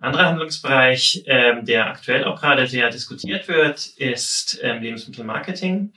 Anderer 0.00 0.26
Handlungsbereich, 0.26 1.24
ähm, 1.26 1.64
der 1.64 1.88
aktuell 1.88 2.24
auch 2.24 2.40
gerade 2.40 2.66
sehr 2.68 2.88
diskutiert 2.90 3.48
wird, 3.48 3.84
ist 3.96 4.60
ähm, 4.62 4.80
Lebensmittelmarketing. 4.80 5.92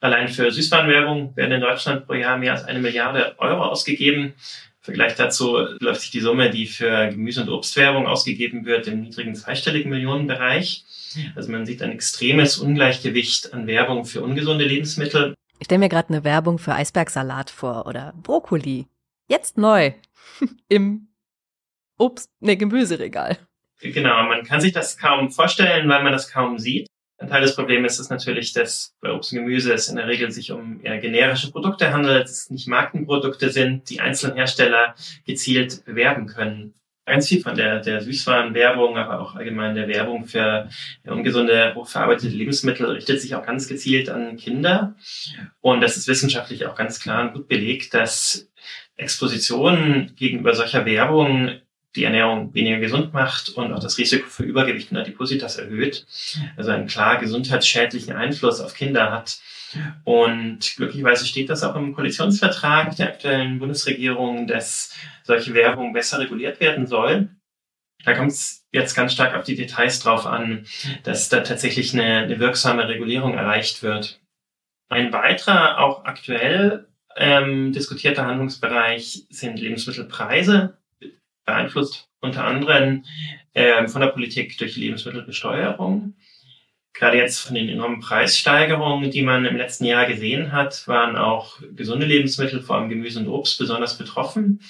Allein 0.00 0.28
für 0.28 0.50
Süßwarenwerbung 0.50 1.34
werden 1.36 1.52
in 1.52 1.60
Deutschland 1.60 2.06
pro 2.06 2.14
Jahr 2.14 2.36
mehr 2.36 2.52
als 2.52 2.64
eine 2.64 2.80
Milliarde 2.80 3.36
Euro 3.38 3.62
ausgegeben. 3.62 4.24
Im 4.24 4.34
Vergleich 4.80 5.14
dazu 5.14 5.56
läuft 5.80 6.02
sich 6.02 6.10
die 6.10 6.20
Summe, 6.20 6.50
die 6.50 6.66
für 6.66 7.08
Gemüse- 7.08 7.42
und 7.42 7.48
Obstwerbung 7.48 8.06
ausgegeben 8.06 8.66
wird, 8.66 8.88
im 8.88 9.00
niedrigen 9.00 9.34
zweistelligen 9.34 9.90
Millionenbereich. 9.90 10.84
Also 11.34 11.52
man 11.52 11.64
sieht 11.64 11.82
ein 11.82 11.92
extremes 11.92 12.58
Ungleichgewicht 12.58 13.54
an 13.54 13.66
Werbung 13.66 14.04
für 14.04 14.22
ungesunde 14.22 14.64
Lebensmittel. 14.64 15.34
Ich 15.62 15.66
stelle 15.66 15.78
mir 15.78 15.88
gerade 15.88 16.08
eine 16.08 16.24
Werbung 16.24 16.58
für 16.58 16.74
Eisbergsalat 16.74 17.48
vor 17.48 17.86
oder 17.86 18.14
Brokkoli. 18.20 18.88
Jetzt 19.28 19.58
neu 19.58 19.92
im 20.68 21.06
Obst, 21.96 22.32
ne, 22.40 22.56
Gemüseregal. 22.56 23.38
Genau, 23.80 24.24
man 24.24 24.42
kann 24.42 24.60
sich 24.60 24.72
das 24.72 24.98
kaum 24.98 25.30
vorstellen, 25.30 25.88
weil 25.88 26.02
man 26.02 26.10
das 26.10 26.28
kaum 26.28 26.58
sieht. 26.58 26.88
Ein 27.18 27.28
Teil 27.28 27.42
des 27.42 27.54
Problems 27.54 28.00
ist 28.00 28.10
natürlich, 28.10 28.52
dass 28.52 28.96
bei 29.00 29.12
Obst 29.12 29.30
und 29.32 29.38
Gemüse 29.38 29.72
es 29.72 29.88
in 29.88 29.94
der 29.94 30.08
Regel 30.08 30.32
sich 30.32 30.50
um 30.50 30.84
eher 30.84 30.98
generische 30.98 31.52
Produkte 31.52 31.92
handelt, 31.92 32.24
dass 32.24 32.32
es 32.32 32.50
nicht 32.50 32.66
Markenprodukte 32.66 33.50
sind, 33.50 33.88
die 33.88 34.00
einzelne 34.00 34.34
Hersteller 34.34 34.96
gezielt 35.26 35.84
bewerben 35.84 36.26
können. 36.26 36.74
Ganz 37.04 37.28
viel 37.28 37.42
von 37.42 37.56
der, 37.56 37.80
der 37.80 38.00
Süßwarenwerbung, 38.00 38.96
aber 38.96 39.20
auch 39.20 39.34
allgemein 39.34 39.74
der 39.74 39.88
Werbung 39.88 40.24
für 40.24 40.68
ungesunde, 41.04 41.74
hochverarbeitete 41.74 42.34
Lebensmittel 42.34 42.86
richtet 42.86 43.20
sich 43.20 43.34
auch 43.34 43.44
ganz 43.44 43.66
gezielt 43.66 44.08
an 44.08 44.36
Kinder. 44.36 44.94
Und 45.60 45.80
das 45.80 45.96
ist 45.96 46.06
wissenschaftlich 46.06 46.66
auch 46.66 46.76
ganz 46.76 47.00
klar 47.00 47.22
und 47.22 47.34
gut 47.34 47.48
belegt, 47.48 47.92
dass 47.94 48.48
Expositionen 48.96 50.14
gegenüber 50.14 50.54
solcher 50.54 50.86
Werbung 50.86 51.50
die 51.96 52.04
Ernährung 52.04 52.54
weniger 52.54 52.78
gesund 52.78 53.12
macht 53.12 53.50
und 53.50 53.72
auch 53.72 53.80
das 53.80 53.98
Risiko 53.98 54.28
für 54.28 54.44
Übergewicht 54.44 54.90
und 54.90 54.96
Adipositas 54.96 55.56
erhöht. 55.56 56.06
Also 56.56 56.70
einen 56.70 56.86
klar 56.86 57.18
gesundheitsschädlichen 57.18 58.14
Einfluss 58.14 58.60
auf 58.60 58.74
Kinder 58.74 59.10
hat. 59.10 59.40
Und 60.04 60.74
glücklicherweise 60.76 61.26
steht 61.26 61.50
das 61.50 61.62
auch 61.62 61.76
im 61.76 61.94
Koalitionsvertrag 61.94 62.96
der 62.96 63.08
aktuellen 63.08 63.58
Bundesregierung, 63.58 64.46
dass 64.46 64.94
solche 65.24 65.54
Werbung 65.54 65.92
besser 65.92 66.18
reguliert 66.18 66.60
werden 66.60 66.86
soll. 66.86 67.28
Da 68.04 68.14
kommt 68.14 68.32
es 68.32 68.66
jetzt 68.72 68.94
ganz 68.94 69.12
stark 69.12 69.34
auf 69.34 69.44
die 69.44 69.54
Details 69.54 70.00
drauf 70.00 70.26
an, 70.26 70.66
dass 71.04 71.28
da 71.28 71.40
tatsächlich 71.40 71.92
eine, 71.94 72.18
eine 72.18 72.38
wirksame 72.38 72.88
Regulierung 72.88 73.34
erreicht 73.34 73.82
wird. 73.82 74.20
Ein 74.88 75.12
weiterer, 75.12 75.78
auch 75.78 76.04
aktuell 76.04 76.88
ähm, 77.16 77.72
diskutierter 77.72 78.26
Handlungsbereich 78.26 79.26
sind 79.30 79.58
Lebensmittelpreise 79.60 80.76
beeinflusst 81.44 82.08
unter 82.20 82.44
anderem 82.44 83.04
äh, 83.52 83.86
von 83.88 84.00
der 84.00 84.08
Politik 84.08 84.56
durch 84.58 84.74
die 84.74 84.80
Lebensmittelbesteuerung. 84.80 86.14
Gerade 86.94 87.16
jetzt 87.16 87.38
von 87.40 87.54
den 87.54 87.68
enormen 87.68 88.00
Preissteigerungen, 88.00 89.10
die 89.10 89.22
man 89.22 89.44
im 89.46 89.56
letzten 89.56 89.86
Jahr 89.86 90.06
gesehen 90.06 90.52
hat, 90.52 90.86
waren 90.86 91.16
auch 91.16 91.58
gesunde 91.74 92.06
Lebensmittel, 92.06 92.60
vor 92.60 92.76
allem 92.76 92.90
Gemüse 92.90 93.18
und 93.18 93.28
Obst, 93.28 93.58
besonders 93.58 93.96
betroffen. 93.96 94.60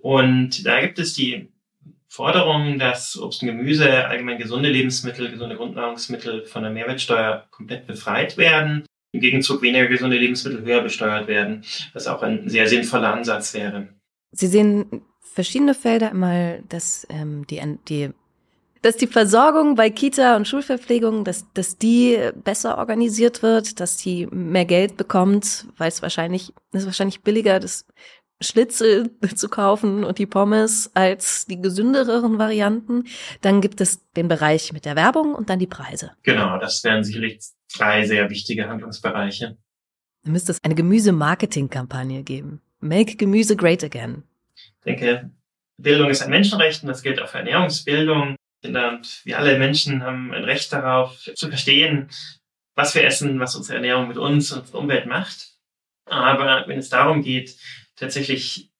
Und 0.00 0.66
da 0.66 0.80
gibt 0.80 0.98
es 0.98 1.14
die 1.14 1.48
Forderung, 2.06 2.78
dass 2.78 3.18
Obst 3.18 3.42
und 3.42 3.48
Gemüse, 3.48 4.06
allgemein 4.06 4.38
gesunde 4.38 4.68
Lebensmittel, 4.68 5.30
gesunde 5.30 5.56
Grundnahrungsmittel 5.56 6.44
von 6.44 6.62
der 6.62 6.70
Mehrwertsteuer 6.70 7.46
komplett 7.50 7.86
befreit 7.86 8.36
werden. 8.36 8.84
Im 9.12 9.20
Gegenzug 9.20 9.62
weniger 9.62 9.86
gesunde 9.86 10.18
Lebensmittel 10.18 10.62
höher 10.62 10.82
besteuert 10.82 11.28
werden, 11.28 11.64
was 11.92 12.06
auch 12.06 12.22
ein 12.22 12.48
sehr 12.48 12.68
sinnvoller 12.68 13.12
Ansatz 13.12 13.54
wäre. 13.54 13.88
Sie 14.32 14.48
sehen 14.48 15.02
verschiedene 15.20 15.74
Felder, 15.74 16.10
einmal 16.10 16.62
dass 16.68 17.06
ähm, 17.10 17.46
die, 17.48 17.60
die 17.88 18.10
dass 18.84 18.98
die 18.98 19.06
Versorgung 19.06 19.76
bei 19.76 19.88
Kita 19.88 20.36
und 20.36 20.46
Schulverpflegung, 20.46 21.24
dass, 21.24 21.50
dass 21.54 21.78
die 21.78 22.18
besser 22.44 22.76
organisiert 22.76 23.42
wird, 23.42 23.80
dass 23.80 23.96
die 23.96 24.26
mehr 24.26 24.66
Geld 24.66 24.98
bekommt, 24.98 25.66
weil 25.78 25.88
es 25.88 26.02
wahrscheinlich, 26.02 26.52
es 26.72 26.80
ist 26.80 26.86
wahrscheinlich 26.86 27.22
billiger, 27.22 27.60
das 27.60 27.86
Schnitzel 28.42 29.10
zu 29.34 29.48
kaufen 29.48 30.04
und 30.04 30.18
die 30.18 30.26
Pommes 30.26 30.90
als 30.92 31.46
die 31.46 31.62
gesündereren 31.62 32.36
Varianten. 32.36 33.04
Dann 33.40 33.62
gibt 33.62 33.80
es 33.80 34.06
den 34.12 34.28
Bereich 34.28 34.74
mit 34.74 34.84
der 34.84 34.96
Werbung 34.96 35.34
und 35.34 35.48
dann 35.48 35.58
die 35.58 35.66
Preise. 35.66 36.10
Genau, 36.22 36.58
das 36.58 36.84
wären 36.84 37.04
sicherlich 37.04 37.40
drei 37.74 38.04
sehr 38.04 38.28
wichtige 38.28 38.68
Handlungsbereiche. 38.68 39.56
Dann 40.24 40.32
müsste 40.32 40.52
es 40.52 40.62
eine 40.62 40.74
Gemüse-Marketing-Kampagne 40.74 42.22
geben. 42.22 42.60
Make 42.80 43.16
Gemüse 43.16 43.56
great 43.56 43.82
again. 43.82 44.24
Ich 44.54 44.74
denke, 44.84 45.30
Bildung 45.78 46.10
ist 46.10 46.20
ein 46.20 46.28
Menschenrecht 46.28 46.82
und 46.82 46.88
das 46.88 47.02
gilt 47.02 47.18
auch 47.22 47.28
für 47.28 47.38
Ernährungsbildung. 47.38 48.36
Kinder 48.64 48.88
und 48.88 49.20
wir 49.24 49.38
alle 49.38 49.58
Menschen 49.58 50.02
haben 50.02 50.32
ein 50.32 50.44
Recht 50.44 50.72
darauf 50.72 51.18
zu 51.34 51.48
verstehen, 51.48 52.08
was 52.74 52.94
wir 52.94 53.04
essen, 53.04 53.38
was 53.38 53.54
unsere 53.56 53.76
Ernährung 53.76 54.08
mit 54.08 54.16
uns 54.16 54.52
und 54.52 54.72
der 54.72 54.80
Umwelt 54.80 55.06
macht. 55.06 55.50
Aber 56.06 56.64
wenn 56.66 56.78
es 56.78 56.88
darum 56.88 57.22
geht, 57.22 57.56
tatsächlich 57.96 58.70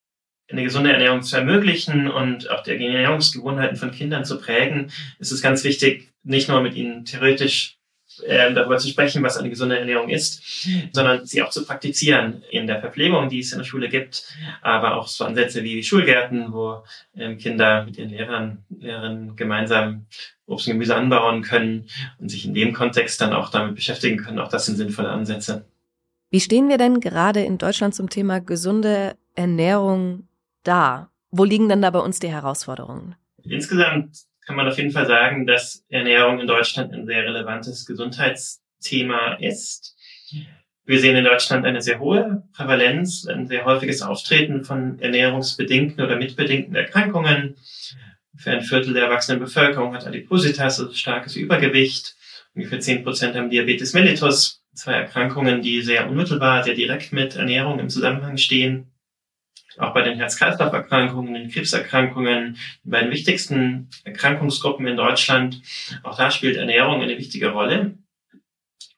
eine 0.51 0.63
gesunde 0.63 0.93
Ernährung 0.93 1.23
zu 1.23 1.37
ermöglichen 1.37 2.11
und 2.11 2.51
auch 2.51 2.63
die 2.63 2.73
Ernährungsgewohnheiten 2.73 3.77
von 3.77 3.91
Kindern 3.91 4.25
zu 4.25 4.39
prägen, 4.39 4.91
ist 5.19 5.33
es 5.33 5.43
ganz 5.43 5.65
wichtig, 5.65 6.11
nicht 6.23 6.49
nur 6.49 6.63
mit 6.63 6.75
ihnen 6.75 7.05
theoretisch 7.05 7.77
äh, 8.23 8.53
darüber 8.53 8.79
zu 8.79 8.89
sprechen, 8.89 9.23
was 9.23 9.37
eine 9.37 9.51
gesunde 9.51 9.79
Ernährung 9.79 10.09
ist, 10.09 10.69
sondern 10.93 11.27
sie 11.27 11.43
auch 11.43 11.51
zu 11.51 11.65
praktizieren 11.65 12.43
in 12.51 12.67
der 12.67 12.81
Verpflegung, 12.81 13.29
die 13.29 13.41
es 13.41 13.53
in 13.53 13.59
der 13.59 13.65
Schule 13.65 13.89
gibt, 13.89 14.25
aber 14.63 14.97
auch 14.97 15.09
so 15.09 15.25
Ansätze 15.25 15.63
wie 15.65 15.83
Schulgärten, 15.83 16.53
wo 16.53 16.85
ähm, 17.17 17.39
Kinder 17.39 17.85
mit 17.85 17.99
ihren 17.99 18.11
Lehrern, 18.11 18.65
Lehrern 18.79 19.37
gemeinsam 19.37 20.07
Obst 20.47 20.67
und 20.67 20.75
Gemüse 20.75 20.95
anbauen 20.95 21.43
können 21.43 21.89
und 22.19 22.31
sich 22.31 22.45
in 22.45 22.55
dem 22.55 22.73
Kontext 22.73 23.21
dann 23.21 23.33
auch 23.33 23.51
damit 23.51 23.75
beschäftigen 23.75 24.19
können. 24.19 24.39
Auch 24.39 24.49
das 24.49 24.67
sind 24.67 24.77
sinnvolle 24.77 25.09
Ansätze. 25.09 25.65
Wie 26.31 26.41
stehen 26.41 26.69
wir 26.69 26.79
denn 26.79 27.01
gerade 27.01 27.41
in 27.43 27.59
Deutschland 27.59 27.95
zum 27.95 28.11
Thema 28.11 28.41
gesunde 28.41 29.17
Ernährung 29.35 30.29
da? 30.65 31.11
Wo 31.31 31.45
liegen 31.45 31.69
denn 31.69 31.83
da 31.83 31.91
bei 31.91 32.01
uns 32.01 32.19
die 32.19 32.29
Herausforderungen? 32.29 33.15
Insgesamt 33.43 34.25
kann 34.47 34.57
man 34.57 34.69
auf 34.69 34.77
jeden 34.77 34.91
Fall 34.91 35.07
sagen, 35.07 35.47
dass 35.47 35.85
Ernährung 35.89 36.41
in 36.41 36.47
Deutschland 36.47 36.93
ein 36.93 37.07
sehr 37.07 37.25
relevantes 37.25 37.87
Gesundheitsthema 37.87 39.35
ist. 39.35 39.97
Wir 40.85 41.01
sehen 41.01 41.17
in 41.17 41.25
Deutschland 41.25 41.65
eine 41.65 41.81
sehr 41.81 41.99
hohe 41.99 42.43
Prävalenz, 42.53 43.27
ein 43.27 43.47
sehr 43.47 43.65
häufiges 43.65 44.03
Auftreten 44.03 44.65
von 44.65 44.99
ernährungsbedingten 44.99 46.05
oder 46.05 46.17
mitbedingten 46.17 46.75
Erkrankungen. 46.75 47.57
Für 48.37 48.51
ein 48.51 48.63
Viertel 48.63 48.93
der 48.93 49.05
erwachsenen 49.05 49.41
Bevölkerung 49.41 49.95
hat 49.95 50.07
Adipositas, 50.07 50.79
also 50.79 50.93
starkes 50.93 51.37
Übergewicht. 51.37 52.15
Ungefähr 52.55 52.81
zehn 52.81 53.03
Prozent 53.03 53.35
haben 53.35 53.49
Diabetes 53.49 53.95
mellitus, 53.95 54.63
zwei 54.75 54.93
Erkrankungen, 54.93 55.63
die 55.63 55.81
sehr 55.81 56.09
unmittelbar, 56.09 56.63
sehr 56.65 56.75
direkt 56.75 57.13
mit 57.13 57.37
Ernährung 57.37 57.79
im 57.79 57.89
Zusammenhang 57.89 58.37
stehen 58.37 58.94
auch 59.79 59.95
bei 59.95 60.03
den 60.03 60.19
Herz-Kreislauf-Erkrankungen, 60.19 61.35
den 61.35 61.51
Krebserkrankungen, 61.51 62.59
die 62.85 62.91
beiden 62.91 63.11
wichtigsten 63.11 63.89
Erkrankungsgruppen 64.05 64.87
in 64.87 64.97
Deutschland. 64.97 65.61
Auch 66.03 66.17
da 66.17 66.31
spielt 66.31 66.57
Ernährung 66.57 67.03
eine 67.03 67.19
wichtige 67.19 67.51
Rolle. 67.51 67.99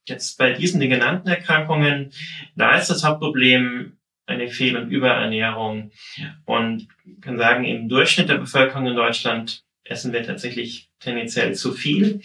Jetzt 0.06 0.38
bei 0.38 0.52
diesen 0.52 0.80
den 0.80 0.90
genannten 0.90 1.28
Erkrankungen, 1.28 2.12
da 2.54 2.76
ist 2.76 2.90
das 2.90 3.04
Hauptproblem 3.04 3.96
eine 4.26 4.48
Fehl- 4.48 4.76
und 4.76 4.90
Überernährung. 4.90 5.90
Und 6.44 6.88
kann 7.20 7.38
sagen, 7.38 7.64
im 7.64 7.88
Durchschnitt 7.88 8.28
der 8.28 8.38
Bevölkerung 8.38 8.86
in 8.86 8.96
Deutschland 8.96 9.65
essen 9.88 10.12
wir 10.12 10.22
tatsächlich 10.22 10.90
tendenziell 11.00 11.54
zu 11.54 11.72
viel 11.72 12.20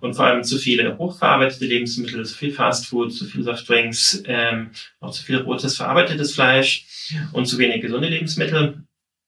und 0.00 0.14
vor 0.14 0.26
allem 0.26 0.44
zu 0.44 0.58
viele 0.58 0.98
hochverarbeitete 0.98 1.66
Lebensmittel, 1.66 2.24
zu 2.24 2.34
viel 2.34 2.52
Fastfood, 2.52 3.12
zu 3.12 3.24
viel 3.26 3.42
Softdrinks, 3.42 4.22
ähm, 4.26 4.70
auch 5.00 5.12
zu 5.12 5.22
viel 5.22 5.36
rotes 5.38 5.76
verarbeitetes 5.76 6.34
Fleisch 6.34 6.86
und 7.32 7.46
zu 7.46 7.58
wenig 7.58 7.80
gesunde 7.80 8.08
Lebensmittel, 8.08 8.84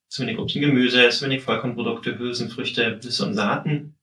zu 0.09 0.23
wenig 0.23 0.39
Obst 0.39 0.57
und 0.57 0.63
Gemüse, 0.63 1.09
zu 1.11 1.25
wenig 1.25 1.43
Vollkornprodukte, 1.43 2.19
Hülsenfrüchte, 2.19 2.99
Nüsse 3.03 3.27
und 3.27 3.35
Saaten. 3.35 3.97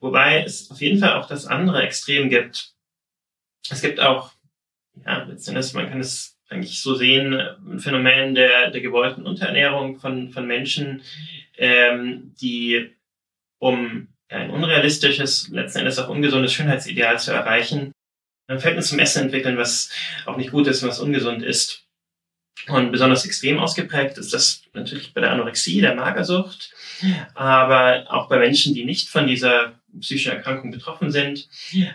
Wobei 0.00 0.42
es 0.44 0.70
auf 0.70 0.80
jeden 0.80 0.98
Fall 0.98 1.14
auch 1.14 1.26
das 1.26 1.46
andere 1.46 1.82
Extrem 1.82 2.30
gibt, 2.30 2.74
es 3.70 3.82
gibt 3.82 4.00
auch, 4.00 4.32
ja, 5.04 5.24
letztendlich, 5.24 5.72
man 5.74 5.88
kann 5.88 6.00
es 6.00 6.38
eigentlich 6.48 6.80
so 6.82 6.94
sehen, 6.94 7.34
ein 7.34 7.78
Phänomen 7.78 8.34
der, 8.34 8.70
der 8.70 8.80
gewollten 8.80 9.26
Unterernährung 9.26 9.98
von, 9.98 10.30
von 10.30 10.46
Menschen, 10.46 11.02
ähm, 11.56 12.34
die 12.40 12.90
um 13.60 14.08
ein 14.28 14.50
unrealistisches, 14.50 15.48
letzten 15.48 15.80
Endes 15.80 15.98
auch 15.98 16.08
ungesundes 16.08 16.52
Schönheitsideal 16.52 17.18
zu 17.20 17.32
erreichen, 17.32 17.92
ein 18.48 18.58
Verhältnis 18.58 18.88
zum 18.88 18.98
Essen 18.98 19.24
entwickeln, 19.24 19.56
was 19.56 19.90
auch 20.26 20.36
nicht 20.36 20.50
gut 20.50 20.66
ist 20.66 20.82
und 20.82 20.88
was 20.88 20.98
ungesund 20.98 21.42
ist. 21.42 21.84
Und 22.68 22.90
besonders 22.90 23.24
extrem 23.24 23.58
ausgeprägt 23.58 24.18
ist 24.18 24.34
das 24.34 24.62
natürlich 24.74 25.14
bei 25.14 25.20
der 25.20 25.30
Anorexie, 25.30 25.80
der 25.80 25.94
Magersucht, 25.94 26.72
aber 27.34 28.06
auch 28.08 28.28
bei 28.28 28.38
Menschen, 28.38 28.74
die 28.74 28.84
nicht 28.84 29.08
von 29.08 29.26
dieser 29.26 29.80
psychischen 30.00 30.32
Erkrankung 30.32 30.70
betroffen 30.70 31.10
sind. 31.10 31.48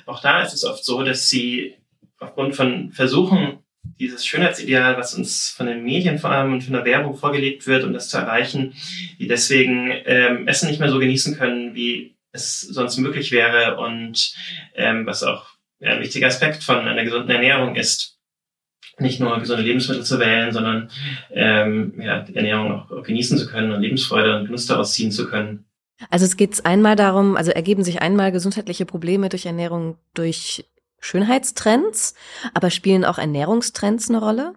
Auch 0.05 0.21
da 0.21 0.41
ist 0.41 0.53
es 0.53 0.63
oft 0.63 0.83
so, 0.83 1.03
dass 1.03 1.29
sie 1.29 1.75
aufgrund 2.19 2.55
von 2.55 2.91
Versuchen, 2.91 3.59
dieses 3.99 4.25
Schönheitsideal, 4.25 4.97
was 4.97 5.13
uns 5.13 5.49
von 5.49 5.67
den 5.67 5.83
Medien 5.83 6.19
vor 6.19 6.31
allem 6.31 6.53
und 6.53 6.63
von 6.63 6.73
der 6.73 6.85
Werbung 6.85 7.15
vorgelebt 7.15 7.67
wird, 7.67 7.83
um 7.83 7.93
das 7.93 8.09
zu 8.09 8.17
erreichen, 8.17 8.73
die 9.19 9.27
deswegen 9.27 9.91
ähm, 10.05 10.47
Essen 10.47 10.69
nicht 10.69 10.79
mehr 10.79 10.89
so 10.89 10.99
genießen 10.99 11.37
können, 11.37 11.75
wie 11.75 12.15
es 12.31 12.61
sonst 12.61 12.97
möglich 12.97 13.31
wäre 13.31 13.77
und 13.77 14.33
ähm, 14.75 15.05
was 15.05 15.23
auch 15.23 15.47
ein 15.81 16.01
wichtiger 16.01 16.27
Aspekt 16.27 16.63
von 16.63 16.79
einer 16.87 17.03
gesunden 17.03 17.29
Ernährung 17.29 17.75
ist 17.75 18.15
nicht 18.99 19.19
nur 19.19 19.37
gesunde 19.39 19.63
Lebensmittel 19.63 20.03
zu 20.03 20.19
wählen, 20.19 20.53
sondern 20.53 20.89
ähm, 21.31 21.99
ja, 21.99 22.21
die 22.21 22.35
Ernährung 22.35 22.71
auch, 22.71 22.91
auch 22.91 23.03
genießen 23.03 23.37
zu 23.37 23.47
können 23.47 23.71
und 23.71 23.81
Lebensfreude 23.81 24.37
und 24.37 24.45
Genuss 24.45 24.67
daraus 24.67 24.93
ziehen 24.93 25.11
zu 25.11 25.27
können. 25.27 25.65
Also 26.09 26.25
es 26.25 26.37
geht 26.37 26.65
einmal 26.65 26.95
darum, 26.95 27.37
also 27.37 27.51
ergeben 27.51 27.83
sich 27.83 28.01
einmal 28.01 28.31
gesundheitliche 28.31 28.85
Probleme 28.85 29.29
durch 29.29 29.45
Ernährung 29.45 29.97
durch 30.13 30.65
Schönheitstrends, 31.05 32.15
aber 32.53 32.69
spielen 32.69 33.05
auch 33.05 33.17
Ernährungstrends 33.17 34.09
eine 34.09 34.19
Rolle? 34.19 34.53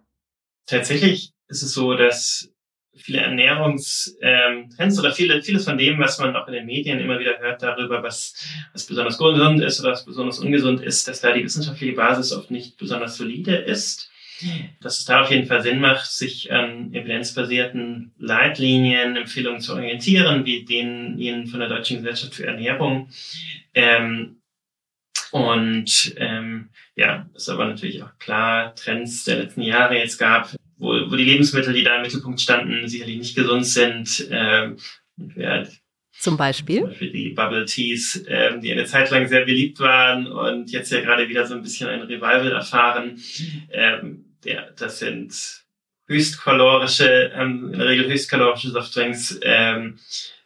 Tatsächlich 0.66 1.32
ist 1.48 1.62
es 1.62 1.72
so, 1.72 1.94
dass 1.94 2.52
viele 2.94 3.20
Ernährungstrends 3.20 4.18
ähm, 4.20 4.98
oder 4.98 5.12
viele, 5.12 5.42
vieles 5.42 5.64
von 5.64 5.78
dem, 5.78 5.98
was 6.00 6.18
man 6.18 6.34
auch 6.34 6.48
in 6.48 6.54
den 6.54 6.66
Medien 6.66 7.00
immer 7.00 7.18
wieder 7.18 7.38
hört 7.38 7.62
darüber, 7.62 8.02
was, 8.02 8.34
was 8.72 8.86
besonders 8.86 9.18
gesund 9.18 9.62
ist 9.62 9.80
oder 9.80 9.92
was 9.92 10.04
besonders 10.04 10.38
ungesund 10.40 10.80
ist, 10.80 11.06
dass 11.06 11.20
da 11.20 11.32
die 11.32 11.44
wissenschaftliche 11.44 11.94
Basis 11.94 12.32
oft 12.32 12.50
nicht 12.50 12.76
besonders 12.76 13.16
solide 13.16 13.56
ist 13.56 14.10
dass 14.80 14.98
es 14.98 15.04
da 15.04 15.22
auf 15.22 15.30
jeden 15.30 15.46
Fall 15.46 15.62
Sinn 15.62 15.80
macht, 15.80 16.10
sich 16.10 16.52
an 16.52 16.92
evidenzbasierten 16.92 18.12
Leitlinien, 18.18 19.16
Empfehlungen 19.16 19.60
zu 19.60 19.74
orientieren, 19.74 20.44
wie 20.44 20.64
denjenigen 20.64 21.46
von 21.48 21.60
der 21.60 21.68
Deutschen 21.68 21.98
Gesellschaft 21.98 22.34
für 22.34 22.46
Ernährung. 22.46 23.08
Ähm, 23.74 24.37
und 25.30 26.14
ähm, 26.16 26.70
ja, 26.96 27.28
ist 27.34 27.48
aber 27.48 27.66
natürlich 27.66 28.02
auch 28.02 28.16
klar, 28.18 28.74
Trends 28.74 29.24
der 29.24 29.36
letzten 29.36 29.62
Jahre 29.62 29.96
jetzt 29.96 30.18
gab, 30.18 30.54
wo, 30.76 30.88
wo 31.10 31.16
die 31.16 31.24
Lebensmittel, 31.24 31.72
die 31.72 31.84
da 31.84 31.96
im 31.96 32.02
Mittelpunkt 32.02 32.40
standen, 32.40 32.88
sicherlich 32.88 33.18
nicht 33.18 33.36
gesund 33.36 33.66
sind. 33.66 34.26
Ähm, 34.30 34.76
ja, 35.36 35.64
zum 36.18 36.36
Beispiel? 36.36 36.80
Zum 36.80 36.88
Beispiel 36.88 37.12
die 37.12 37.30
Bubble 37.30 37.64
Teas, 37.64 38.24
ähm, 38.26 38.60
die 38.60 38.72
eine 38.72 38.86
Zeit 38.86 39.10
lang 39.10 39.28
sehr 39.28 39.44
beliebt 39.44 39.78
waren 39.78 40.26
und 40.26 40.70
jetzt 40.70 40.90
ja 40.90 41.00
gerade 41.00 41.28
wieder 41.28 41.46
so 41.46 41.54
ein 41.54 41.62
bisschen 41.62 41.88
ein 41.88 42.02
Revival 42.02 42.52
erfahren. 42.52 43.20
Ähm, 43.70 44.36
ja, 44.44 44.68
das 44.76 44.98
sind 44.98 45.64
höchstkalorische, 46.08 47.32
ähm, 47.34 47.70
in 47.72 47.78
der 47.78 47.88
Regel 47.88 48.10
höchstkalorische 48.10 48.70
Softdrinks, 48.70 49.38
ähm, 49.42 49.98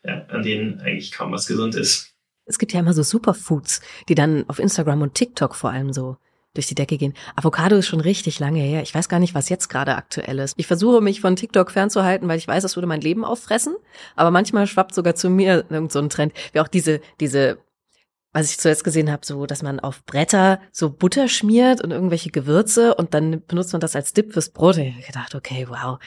ja, 0.04 0.26
an 0.28 0.42
denen 0.42 0.80
eigentlich 0.80 1.12
kaum 1.12 1.32
was 1.32 1.46
gesund 1.46 1.74
ist. 1.74 2.11
Es 2.52 2.58
gibt 2.58 2.72
ja 2.72 2.80
immer 2.80 2.94
so 2.94 3.02
Superfoods, 3.02 3.80
die 4.08 4.14
dann 4.14 4.44
auf 4.48 4.58
Instagram 4.58 5.02
und 5.02 5.14
TikTok 5.14 5.54
vor 5.54 5.70
allem 5.70 5.92
so 5.92 6.16
durch 6.54 6.66
die 6.66 6.74
Decke 6.74 6.98
gehen. 6.98 7.14
Avocado 7.34 7.76
ist 7.76 7.86
schon 7.86 8.00
richtig 8.00 8.38
lange 8.38 8.60
her. 8.60 8.82
Ich 8.82 8.94
weiß 8.94 9.08
gar 9.08 9.18
nicht, 9.18 9.34
was 9.34 9.48
jetzt 9.48 9.68
gerade 9.68 9.96
aktuell 9.96 10.38
ist. 10.38 10.54
Ich 10.58 10.66
versuche 10.66 11.00
mich 11.00 11.20
von 11.20 11.34
TikTok 11.34 11.70
fernzuhalten, 11.70 12.28
weil 12.28 12.38
ich 12.38 12.46
weiß, 12.46 12.62
das 12.62 12.76
würde 12.76 12.86
mein 12.86 13.00
Leben 13.00 13.24
auffressen. 13.24 13.74
Aber 14.16 14.30
manchmal 14.30 14.66
schwappt 14.66 14.94
sogar 14.94 15.14
zu 15.14 15.30
mir 15.30 15.64
irgend 15.70 15.92
so 15.92 15.98
ein 15.98 16.10
Trend, 16.10 16.34
wie 16.52 16.60
auch 16.60 16.68
diese, 16.68 17.00
diese 17.20 17.58
was 18.34 18.50
ich 18.50 18.58
zuletzt 18.58 18.84
gesehen 18.84 19.10
habe, 19.10 19.26
so, 19.26 19.44
dass 19.44 19.62
man 19.62 19.78
auf 19.78 20.04
Bretter 20.04 20.60
so 20.70 20.90
Butter 20.90 21.28
schmiert 21.28 21.82
und 21.82 21.90
irgendwelche 21.90 22.30
Gewürze 22.30 22.94
und 22.94 23.12
dann 23.12 23.42
benutzt 23.46 23.72
man 23.72 23.80
das 23.80 23.94
als 23.94 24.14
Dip 24.14 24.32
fürs 24.32 24.48
Brot. 24.48 24.78
ich 24.78 24.94
habe 24.94 25.06
gedacht, 25.06 25.34
okay, 25.34 25.66
wow, 25.68 25.98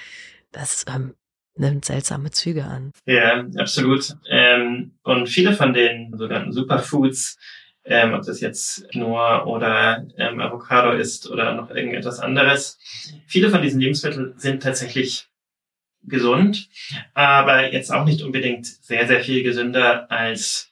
das 0.52 0.86
ähm, 0.94 1.14
nimmt 1.56 1.86
seltsame 1.86 2.32
Züge 2.32 2.66
an. 2.66 2.92
Ja, 3.06 3.46
absolut. 3.58 4.16
Ähm, 4.30 4.92
und 5.04 5.28
viele 5.28 5.54
von 5.54 5.74
den 5.74 6.18
sogenannten 6.18 6.52
Superfoods, 6.52 7.38
ähm, 7.86 8.14
ob 8.14 8.26
das 8.26 8.42
jetzt 8.42 8.90
Quinoa 8.90 9.46
oder 9.46 10.06
ähm, 10.18 10.40
Avocado 10.40 10.92
ist 10.92 11.30
oder 11.30 11.54
noch 11.54 11.70
irgendetwas 11.70 12.20
anderes, 12.20 12.80
viele 13.28 13.50
von 13.50 13.62
diesen 13.62 13.80
Lebensmitteln 13.80 14.34
sind 14.38 14.64
tatsächlich 14.64 15.28
gesund, 16.08 16.70
aber 17.14 17.72
jetzt 17.72 17.92
auch 17.92 18.06
nicht 18.06 18.22
unbedingt 18.22 18.66
sehr, 18.66 19.08
sehr 19.08 19.22
viel 19.22 19.44
gesünder 19.44 20.12
als 20.12 20.72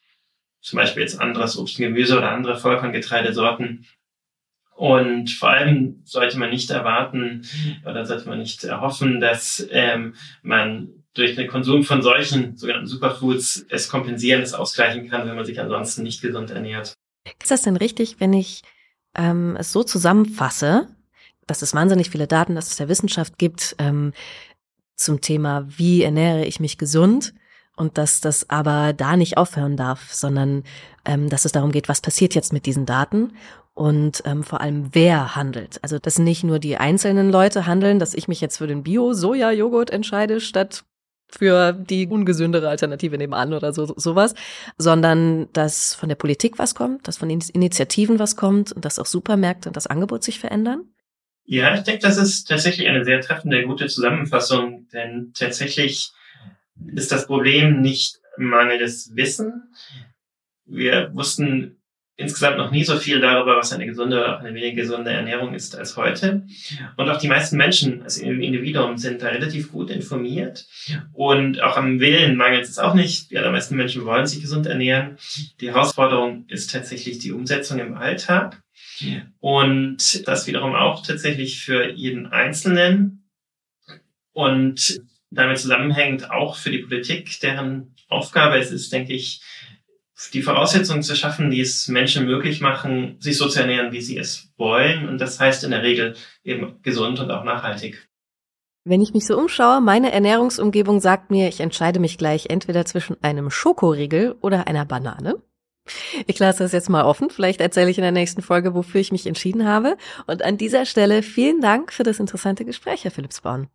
zum 0.61 0.77
Beispiel 0.77 1.03
jetzt 1.03 1.19
anderes 1.19 1.57
Obst 1.57 1.77
und 1.77 1.85
Gemüse 1.85 2.17
oder 2.17 2.31
andere 2.31 2.57
Vollkorngetreidesorten. 2.57 3.85
Und 4.75 5.29
vor 5.29 5.49
allem 5.49 6.01
sollte 6.03 6.39
man 6.39 6.49
nicht 6.49 6.69
erwarten 6.71 7.45
oder 7.85 8.05
sollte 8.05 8.27
man 8.27 8.39
nicht 8.39 8.63
erhoffen, 8.63 9.19
dass 9.19 9.65
ähm, 9.71 10.15
man 10.41 10.89
durch 11.13 11.35
den 11.35 11.47
Konsum 11.47 11.83
von 11.83 12.01
solchen 12.01 12.57
sogenannten 12.57 12.87
Superfoods 12.87 13.67
es 13.69 13.87
kompensieren, 13.87 14.41
es 14.41 14.53
ausgleichen 14.53 15.09
kann, 15.09 15.27
wenn 15.27 15.35
man 15.35 15.45
sich 15.45 15.59
ansonsten 15.59 16.01
nicht 16.03 16.21
gesund 16.21 16.49
ernährt. 16.49 16.93
Ist 17.41 17.51
das 17.51 17.61
denn 17.61 17.77
richtig, 17.77 18.19
wenn 18.19 18.33
ich 18.33 18.63
ähm, 19.15 19.55
es 19.59 19.71
so 19.71 19.83
zusammenfasse, 19.83 20.87
dass 21.45 21.61
es 21.61 21.75
wahnsinnig 21.75 22.09
viele 22.09 22.27
Daten, 22.27 22.55
dass 22.55 22.69
es 22.69 22.77
der 22.77 22.89
Wissenschaft 22.89 23.37
gibt 23.37 23.75
ähm, 23.77 24.11
zum 24.95 25.21
Thema, 25.21 25.67
wie 25.67 26.01
ernähre 26.01 26.45
ich 26.45 26.59
mich 26.59 26.77
gesund? 26.77 27.33
und 27.75 27.97
dass 27.97 28.21
das 28.21 28.49
aber 28.49 28.93
da 28.93 29.17
nicht 29.17 29.37
aufhören 29.37 29.77
darf, 29.77 30.13
sondern 30.13 30.63
ähm, 31.05 31.29
dass 31.29 31.45
es 31.45 31.51
darum 31.51 31.71
geht, 31.71 31.89
was 31.89 32.01
passiert 32.01 32.35
jetzt 32.35 32.53
mit 32.53 32.65
diesen 32.65 32.85
Daten 32.85 33.33
und 33.73 34.21
ähm, 34.25 34.43
vor 34.43 34.61
allem 34.61 34.89
wer 34.93 35.35
handelt. 35.35 35.79
Also 35.81 35.99
dass 35.99 36.19
nicht 36.19 36.43
nur 36.43 36.59
die 36.59 36.77
einzelnen 36.77 37.31
Leute 37.31 37.65
handeln, 37.65 37.99
dass 37.99 38.13
ich 38.13 38.27
mich 38.27 38.41
jetzt 38.41 38.57
für 38.57 38.67
den 38.67 38.83
Bio-Soja-Joghurt 38.83 39.89
entscheide 39.89 40.39
statt 40.39 40.83
für 41.31 41.73
die 41.73 42.07
ungesündere 42.07 42.69
Alternative 42.69 43.17
nebenan 43.17 43.53
oder 43.53 43.73
so 43.73 43.93
sowas, 43.97 44.35
sondern 44.77 45.51
dass 45.53 45.95
von 45.95 46.09
der 46.09 46.15
Politik 46.15 46.59
was 46.59 46.75
kommt, 46.75 47.07
dass 47.07 47.17
von 47.17 47.29
Initiativen 47.29 48.19
was 48.19 48.35
kommt 48.35 48.71
und 48.71 48.85
dass 48.85 48.99
auch 48.99 49.07
Supermärkte 49.07 49.69
und 49.69 49.75
das 49.75 49.87
Angebot 49.87 50.23
sich 50.23 50.39
verändern? 50.39 50.93
Ja, 51.45 51.75
ich 51.75 51.81
denke, 51.81 52.01
das 52.01 52.17
ist 52.17 52.45
tatsächlich 52.45 52.87
eine 52.87 53.03
sehr 53.03 53.19
treffende, 53.19 53.65
gute 53.65 53.87
Zusammenfassung, 53.87 54.87
denn 54.93 55.33
tatsächlich 55.33 56.11
ist 56.93 57.11
das 57.11 57.25
Problem 57.27 57.81
nicht 57.81 58.19
mangelndes 58.37 59.15
Wissen. 59.15 59.73
Wir 60.65 61.11
wussten 61.13 61.82
insgesamt 62.15 62.57
noch 62.57 62.71
nie 62.71 62.83
so 62.83 62.97
viel 62.97 63.19
darüber, 63.19 63.57
was 63.57 63.73
eine 63.73 63.85
gesunde 63.85 64.17
oder 64.17 64.35
auch 64.35 64.39
eine 64.41 64.53
weniger 64.53 64.75
gesunde 64.75 65.11
Ernährung 65.11 65.53
ist 65.53 65.75
als 65.75 65.97
heute. 65.97 66.45
Und 66.95 67.09
auch 67.09 67.17
die 67.17 67.27
meisten 67.27 67.57
Menschen 67.57 68.03
als 68.03 68.17
Individuum 68.17 68.97
sind 68.97 69.21
da 69.21 69.29
relativ 69.29 69.71
gut 69.71 69.89
informiert. 69.89 70.65
Und 71.11 71.61
auch 71.61 71.75
am 71.75 71.99
Willen 71.99 72.35
mangelt 72.35 72.65
es 72.65 72.77
auch 72.77 72.93
nicht. 72.93 73.31
Die 73.31 73.37
allermeisten 73.37 73.75
Menschen 73.75 74.05
wollen 74.05 74.27
sich 74.27 74.41
gesund 74.41 74.67
ernähren. 74.67 75.17
Die 75.59 75.69
Herausforderung 75.69 76.45
ist 76.49 76.71
tatsächlich 76.71 77.17
die 77.19 77.31
Umsetzung 77.31 77.79
im 77.79 77.95
Alltag. 77.95 78.61
Und 79.39 80.27
das 80.27 80.47
wiederum 80.47 80.75
auch 80.75 81.05
tatsächlich 81.05 81.61
für 81.61 81.89
jeden 81.89 82.27
Einzelnen. 82.27 83.23
Und 84.33 85.01
damit 85.31 85.57
zusammenhängt 85.57 86.29
auch 86.29 86.57
für 86.57 86.69
die 86.69 86.79
Politik, 86.79 87.39
deren 87.41 87.95
Aufgabe 88.07 88.57
es 88.57 88.71
ist, 88.71 88.93
denke 88.93 89.13
ich, 89.13 89.41
die 90.33 90.41
Voraussetzungen 90.41 91.03
zu 91.03 91.15
schaffen, 91.15 91.51
die 91.51 91.61
es 91.61 91.87
Menschen 91.87 92.25
möglich 92.25 92.61
machen, 92.61 93.17
sich 93.19 93.37
so 93.37 93.47
zu 93.47 93.59
ernähren, 93.59 93.91
wie 93.91 94.01
sie 94.01 94.17
es 94.17 94.51
wollen. 94.57 95.07
Und 95.07 95.19
das 95.19 95.39
heißt 95.39 95.63
in 95.63 95.71
der 95.71 95.83
Regel 95.83 96.15
eben 96.43 96.81
gesund 96.81 97.19
und 97.19 97.31
auch 97.31 97.43
nachhaltig. 97.43 98.07
Wenn 98.85 99.01
ich 99.01 99.13
mich 99.13 99.25
so 99.25 99.37
umschaue, 99.37 99.81
meine 99.81 100.11
Ernährungsumgebung 100.11 100.99
sagt 100.99 101.31
mir, 101.31 101.47
ich 101.47 101.61
entscheide 101.61 101.99
mich 101.99 102.17
gleich 102.17 102.47
entweder 102.49 102.85
zwischen 102.85 103.15
einem 103.23 103.49
Schokoriegel 103.49 104.35
oder 104.41 104.67
einer 104.67 104.85
Banane. 104.85 105.35
Ich 106.27 106.39
lasse 106.39 106.63
das 106.63 106.73
jetzt 106.73 106.89
mal 106.89 107.03
offen. 107.03 107.29
Vielleicht 107.29 107.61
erzähle 107.61 107.89
ich 107.89 107.97
in 107.97 108.03
der 108.03 108.11
nächsten 108.11 108.41
Folge, 108.41 108.73
wofür 108.73 109.01
ich 109.01 109.11
mich 109.11 109.25
entschieden 109.25 109.65
habe. 109.65 109.97
Und 110.27 110.43
an 110.43 110.57
dieser 110.57 110.85
Stelle 110.85 111.23
vielen 111.23 111.61
Dank 111.61 111.91
für 111.91 112.03
das 112.03 112.19
interessante 112.19 112.65
Gespräch, 112.65 113.03
Herr 113.03 113.11
Philipsborn 113.11 113.69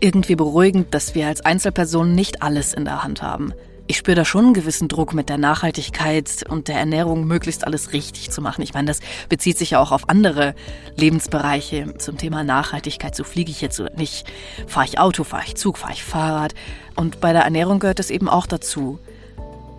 irgendwie 0.00 0.36
beruhigend, 0.36 0.94
dass 0.94 1.14
wir 1.14 1.26
als 1.26 1.44
Einzelpersonen 1.44 2.14
nicht 2.14 2.42
alles 2.42 2.74
in 2.74 2.84
der 2.84 3.02
Hand 3.02 3.22
haben. 3.22 3.52
Ich 3.88 3.98
spüre 3.98 4.16
da 4.16 4.24
schon 4.24 4.46
einen 4.46 4.54
gewissen 4.54 4.88
Druck 4.88 5.14
mit 5.14 5.28
der 5.28 5.38
Nachhaltigkeit 5.38 6.44
und 6.48 6.66
der 6.66 6.76
Ernährung, 6.76 7.24
möglichst 7.24 7.64
alles 7.64 7.92
richtig 7.92 8.30
zu 8.30 8.42
machen. 8.42 8.62
Ich 8.62 8.74
meine, 8.74 8.88
das 8.88 8.98
bezieht 9.28 9.58
sich 9.58 9.70
ja 9.70 9.80
auch 9.80 9.92
auf 9.92 10.08
andere 10.08 10.56
Lebensbereiche. 10.96 11.94
Zum 11.98 12.18
Thema 12.18 12.42
Nachhaltigkeit, 12.42 13.14
so 13.14 13.22
fliege 13.22 13.52
ich 13.52 13.60
jetzt 13.60 13.78
oder 13.78 13.94
nicht. 13.94 14.26
Fahre 14.66 14.86
ich 14.86 14.98
Auto, 14.98 15.22
fahre 15.22 15.44
ich 15.46 15.54
Zug, 15.54 15.78
fahre 15.78 15.92
ich 15.92 16.02
Fahrrad. 16.02 16.54
Und 16.96 17.20
bei 17.20 17.32
der 17.32 17.42
Ernährung 17.42 17.78
gehört 17.78 18.00
das 18.00 18.10
eben 18.10 18.28
auch 18.28 18.46
dazu. 18.46 18.98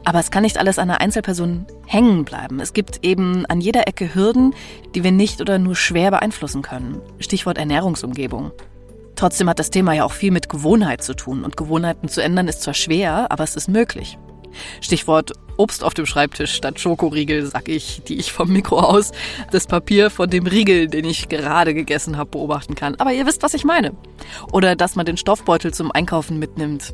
Aber 0.06 0.20
es 0.20 0.32
kann 0.32 0.44
nicht 0.44 0.58
alles 0.58 0.80
an 0.80 0.90
einer 0.90 1.02
Einzelperson 1.02 1.66
hängen 1.86 2.24
bleiben. 2.24 2.62
Es 2.62 2.72
gibt 2.72 3.04
eben 3.04 3.46
an 3.48 3.60
jeder 3.60 3.90
Ecke 3.90 4.16
Hürden, 4.16 4.56
die 4.96 5.04
wir 5.04 5.12
nicht 5.12 5.42
oder 5.42 5.60
nur 5.60 5.76
schwer 5.76 6.12
beeinflussen 6.12 6.62
können. 6.62 7.02
Stichwort 7.20 7.58
Ernährungsumgebung. 7.58 8.54
Trotzdem 9.18 9.50
hat 9.50 9.58
das 9.58 9.72
Thema 9.72 9.94
ja 9.94 10.06
auch 10.06 10.12
viel 10.12 10.32
mit 10.32 10.48
Gewohnheit 10.48 11.04
zu 11.04 11.16
tun. 11.16 11.44
Und 11.44 11.58
Gewohnheiten 11.58 12.08
zu 12.08 12.22
ändern 12.22 12.48
ist 12.48 12.62
zwar 12.62 12.76
schwer, 12.76 13.32
aber 13.32 13.44
es 13.44 13.56
ist 13.56 13.68
möglich. 13.68 14.18
Stichwort 14.80 15.34
Obst 15.58 15.84
auf 15.84 15.96
dem 15.96 16.06
Schreibtisch 16.06 16.54
statt 16.54 16.80
Schokoriegel, 16.80 17.48
sag 17.48 17.68
ich, 17.68 18.04
die 18.04 18.20
ich 18.20 18.32
vom 18.32 18.54
Mikro 18.54 18.80
aus 18.80 19.12
das 19.52 19.66
Papier 19.66 20.12
von 20.12 20.30
dem 20.30 20.46
Riegel, 20.46 20.88
den 20.88 21.04
ich 21.04 21.30
gerade 21.30 21.74
gegessen 21.74 22.16
habe, 22.16 22.30
beobachten 22.30 22.76
kann. 22.76 22.96
Aber 23.00 23.12
ihr 23.12 23.26
wisst, 23.26 23.42
was 23.42 23.56
ich 23.56 23.66
meine. 23.66 23.94
Oder 24.52 24.76
dass 24.76 24.96
man 24.96 25.08
den 25.08 25.18
Stoffbeutel 25.18 25.74
zum 25.74 25.92
Einkaufen 25.92 26.38
mitnimmt. 26.38 26.94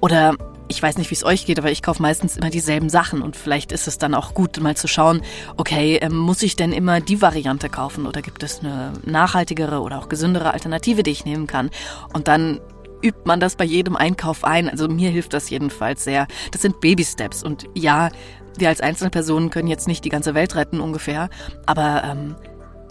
Oder 0.00 0.36
ich 0.68 0.82
weiß 0.82 0.98
nicht, 0.98 1.10
wie 1.10 1.14
es 1.14 1.24
euch 1.24 1.46
geht, 1.46 1.58
aber 1.58 1.70
ich 1.70 1.82
kaufe 1.82 2.02
meistens 2.02 2.36
immer 2.36 2.50
dieselben 2.50 2.88
Sachen 2.90 3.22
und 3.22 3.36
vielleicht 3.36 3.72
ist 3.72 3.88
es 3.88 3.98
dann 3.98 4.14
auch 4.14 4.34
gut, 4.34 4.60
mal 4.60 4.76
zu 4.76 4.86
schauen, 4.86 5.22
okay, 5.56 5.96
ähm, 5.96 6.16
muss 6.16 6.42
ich 6.42 6.56
denn 6.56 6.72
immer 6.72 7.00
die 7.00 7.20
Variante 7.22 7.68
kaufen 7.68 8.06
oder 8.06 8.22
gibt 8.22 8.42
es 8.42 8.60
eine 8.60 8.92
nachhaltigere 9.04 9.80
oder 9.80 9.98
auch 9.98 10.08
gesündere 10.08 10.52
Alternative, 10.52 11.02
die 11.02 11.10
ich 11.10 11.24
nehmen 11.24 11.46
kann? 11.46 11.70
Und 12.12 12.28
dann 12.28 12.60
übt 13.02 13.20
man 13.24 13.40
das 13.40 13.56
bei 13.56 13.64
jedem 13.64 13.96
Einkauf 13.96 14.44
ein. 14.44 14.68
Also 14.68 14.88
mir 14.88 15.10
hilft 15.10 15.32
das 15.32 15.50
jedenfalls 15.50 16.04
sehr. 16.04 16.26
Das 16.50 16.62
sind 16.62 16.80
Baby-Steps 16.80 17.42
und 17.42 17.66
ja, 17.74 18.10
wir 18.56 18.68
als 18.68 18.80
Einzelpersonen 18.80 19.50
können 19.50 19.68
jetzt 19.68 19.88
nicht 19.88 20.04
die 20.04 20.08
ganze 20.08 20.34
Welt 20.34 20.56
retten 20.56 20.80
ungefähr, 20.80 21.30
aber 21.66 22.02
ähm, 22.04 22.34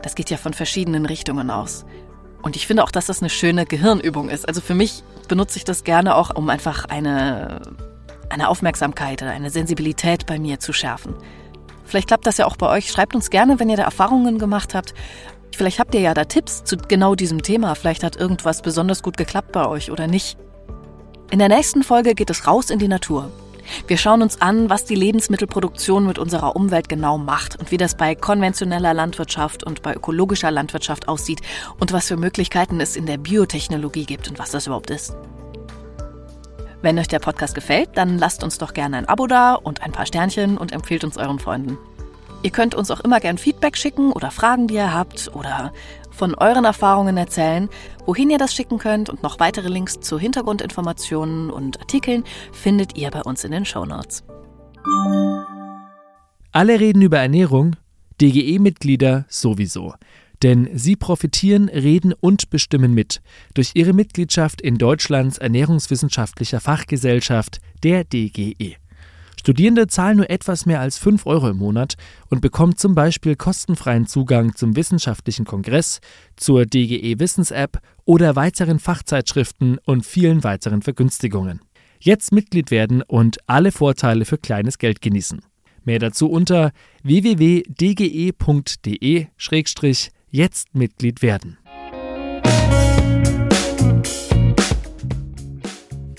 das 0.02 0.16
geht 0.16 0.30
ja 0.30 0.38
von 0.38 0.54
verschiedenen 0.54 1.06
Richtungen 1.06 1.50
aus. 1.50 1.86
Und 2.42 2.56
ich 2.56 2.68
finde 2.68 2.84
auch, 2.84 2.92
dass 2.92 3.08
das 3.08 3.22
eine 3.22 3.30
schöne 3.30 3.66
Gehirnübung 3.66 4.30
ist. 4.30 4.48
Also 4.48 4.62
für 4.62 4.76
mich 4.76 5.04
benutze 5.28 5.58
ich 5.58 5.66
das 5.66 5.84
gerne 5.84 6.16
auch, 6.16 6.36
um 6.36 6.50
einfach 6.50 6.86
eine, 6.86 7.62
eine 8.30 8.50
Aufmerksamkeit 8.50 9.22
oder 9.22 9.32
eine 9.32 9.50
Sensibilität 9.50 10.26
bei 10.26 10.40
mir 10.40 10.60
zu 10.60 10.74
schärfen. 10.74 11.16
Vielleicht 11.86 12.08
klappt 12.08 12.28
das 12.28 12.38
ja 12.38 12.46
auch 12.46 12.58
bei 12.58 12.70
euch. 12.70 12.92
Schreibt 12.92 13.16
uns 13.16 13.30
gerne, 13.30 13.60
wenn 13.60 13.70
ihr 13.70 13.78
da 13.78 13.84
Erfahrungen 13.84 14.40
gemacht 14.40 14.76
habt. 14.76 14.94
Vielleicht 15.56 15.80
habt 15.80 15.96
ihr 15.96 16.02
ja 16.02 16.14
da 16.14 16.26
Tipps 16.26 16.64
zu 16.64 16.78
genau 16.78 17.16
diesem 17.16 17.42
Thema. 17.42 17.76
Vielleicht 17.76 18.04
hat 18.04 18.16
irgendwas 18.16 18.62
besonders 18.62 19.02
gut 19.02 19.18
geklappt 19.18 19.52
bei 19.54 19.66
euch 19.66 19.90
oder 19.92 20.08
nicht. 20.08 20.38
In 21.32 21.40
der 21.40 21.50
nächsten 21.50 21.84
Folge 21.84 22.14
geht 22.14 22.30
es 22.30 22.48
raus 22.48 22.70
in 22.70 22.80
die 22.80 22.88
Natur. 22.88 23.32
Wir 23.88 23.98
schauen 23.98 24.22
uns 24.22 24.42
an, 24.42 24.70
was 24.70 24.86
die 24.86 24.96
Lebensmittelproduktion 24.96 26.06
mit 26.06 26.20
unserer 26.20 26.56
Umwelt 26.56 26.90
genau 26.90 27.18
macht 27.18 27.58
und 27.58 27.72
wie 27.72 27.78
das 27.78 27.96
bei 27.96 28.16
konventioneller 28.16 28.94
Landwirtschaft 28.94 29.64
und 29.64 29.82
bei 29.82 29.96
ökologischer 29.96 30.52
Landwirtschaft 30.52 31.08
aussieht 31.08 31.42
und 31.80 31.94
was 31.94 32.08
für 32.08 32.18
Möglichkeiten 32.18 32.80
es 32.80 32.96
in 32.96 33.06
der 33.06 33.18
Biotechnologie 33.18 34.06
gibt 34.06 34.30
und 34.30 34.40
was 34.40 34.52
das 34.52 34.68
überhaupt 34.68 34.90
ist. 34.90 35.16
Wenn 36.82 37.00
euch 37.00 37.08
der 37.08 37.20
Podcast 37.20 37.56
gefällt, 37.56 37.90
dann 37.96 38.18
lasst 38.18 38.44
uns 38.44 38.60
doch 38.60 38.74
gerne 38.74 38.98
ein 38.98 39.10
Abo 39.10 39.26
da 39.28 39.56
und 39.56 39.82
ein 39.82 39.92
paar 39.92 40.06
Sternchen 40.06 40.58
und 40.58 40.72
empfehlt 40.72 41.04
uns 41.04 41.18
euren 41.18 41.40
Freunden. 41.40 41.78
Ihr 42.44 42.52
könnt 42.52 42.76
uns 42.76 42.92
auch 42.92 43.00
immer 43.00 43.20
gern 43.20 43.40
Feedback 43.40 43.76
schicken 43.76 44.12
oder 44.12 44.30
Fragen, 44.30 44.68
die 44.68 44.76
ihr 44.76 44.94
habt 44.94 45.32
oder 45.34 45.74
von 46.18 46.36
euren 46.36 46.66
Erfahrungen 46.66 47.16
erzählen. 47.16 47.70
Wohin 48.06 48.30
ihr 48.30 48.38
das 48.38 48.54
schicken 48.54 48.80
könnt 48.80 49.10
und 49.10 49.24
noch 49.24 49.40
weitere 49.40 49.70
Links 49.70 50.00
zu 50.00 50.20
Hintergrundinformationen 50.20 51.50
und 51.50 51.80
Artikeln 51.80 52.24
findet 52.52 52.98
ihr 52.98 53.12
bei 53.12 53.22
uns 53.22 53.44
in 53.44 53.52
den 53.52 53.66
Show 53.66 53.86
Notes. 53.86 54.24
Alle 56.52 56.80
reden 56.80 57.02
über 57.02 57.20
Ernährung, 57.20 57.76
DGE-Mitglieder 58.20 59.26
sowieso. 59.30 59.94
Denn 60.44 60.70
sie 60.74 60.96
profitieren, 60.96 61.68
reden 61.70 62.14
und 62.14 62.50
bestimmen 62.50 62.94
mit 62.94 63.22
durch 63.56 63.72
ihre 63.74 63.94
Mitgliedschaft 63.94 64.62
in 64.62 64.78
Deutschlands 64.78 65.40
Ernährungswissenschaftlicher 65.40 66.60
Fachgesellschaft, 66.60 67.60
der 67.84 68.04
DGE. 68.04 68.76
Studierende 69.40 69.88
zahlen 69.88 70.18
nur 70.18 70.30
etwas 70.30 70.66
mehr 70.66 70.82
als 70.82 70.98
5 70.98 71.26
Euro 71.26 71.50
im 71.50 71.58
Monat 71.58 71.96
und 72.30 72.42
bekommen 72.42 72.76
zum 72.76 72.96
Beispiel 72.96 73.36
kostenfreien 73.36 74.08
Zugang 74.08 74.56
zum 74.56 74.76
wissenschaftlichen 74.76 75.46
Kongress, 75.46 76.02
zur 76.36 76.66
DGE 76.66 77.20
Wissens-App 77.20 77.80
oder 78.04 78.36
weiteren 78.36 78.80
Fachzeitschriften 78.80 79.78
und 79.86 80.06
vielen 80.06 80.44
weiteren 80.44 80.82
Vergünstigungen. 80.82 81.62
Jetzt 82.00 82.32
Mitglied 82.32 82.72
werden 82.72 83.02
und 83.02 83.38
alle 83.48 83.72
Vorteile 83.72 84.26
für 84.26 84.38
kleines 84.38 84.78
Geld 84.78 85.02
genießen. 85.02 85.42
Mehr 85.84 86.00
dazu 86.00 86.30
unter 86.30 86.72
www.dge.de-jetzt 87.04 87.66
Mitglied 90.76 91.22
werden. 91.22 91.58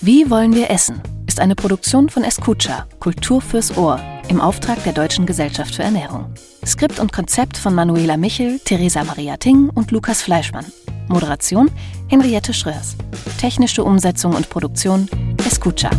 Wie 0.01 0.29
wollen 0.29 0.55
wir 0.55 0.69
essen? 0.71 1.01
Ist 1.29 1.39
eine 1.39 1.53
Produktion 1.53 2.09
von 2.09 2.23
Escucha, 2.23 2.87
Kultur 2.99 3.39
fürs 3.39 3.77
Ohr, 3.77 3.99
im 4.29 4.41
Auftrag 4.41 4.83
der 4.83 4.93
Deutschen 4.93 5.27
Gesellschaft 5.27 5.75
für 5.75 5.83
Ernährung. 5.83 6.33
Skript 6.65 6.99
und 6.99 7.13
Konzept 7.13 7.55
von 7.55 7.75
Manuela 7.75 8.17
Michel, 8.17 8.57
Theresa 8.65 9.03
Maria 9.03 9.37
Ting 9.37 9.69
und 9.69 9.91
Lukas 9.91 10.23
Fleischmann. 10.23 10.65
Moderation 11.07 11.69
Henriette 12.07 12.51
Schröers. 12.51 12.95
Technische 13.39 13.83
Umsetzung 13.83 14.33
und 14.33 14.49
Produktion 14.49 15.07
Escucha. 15.45 15.91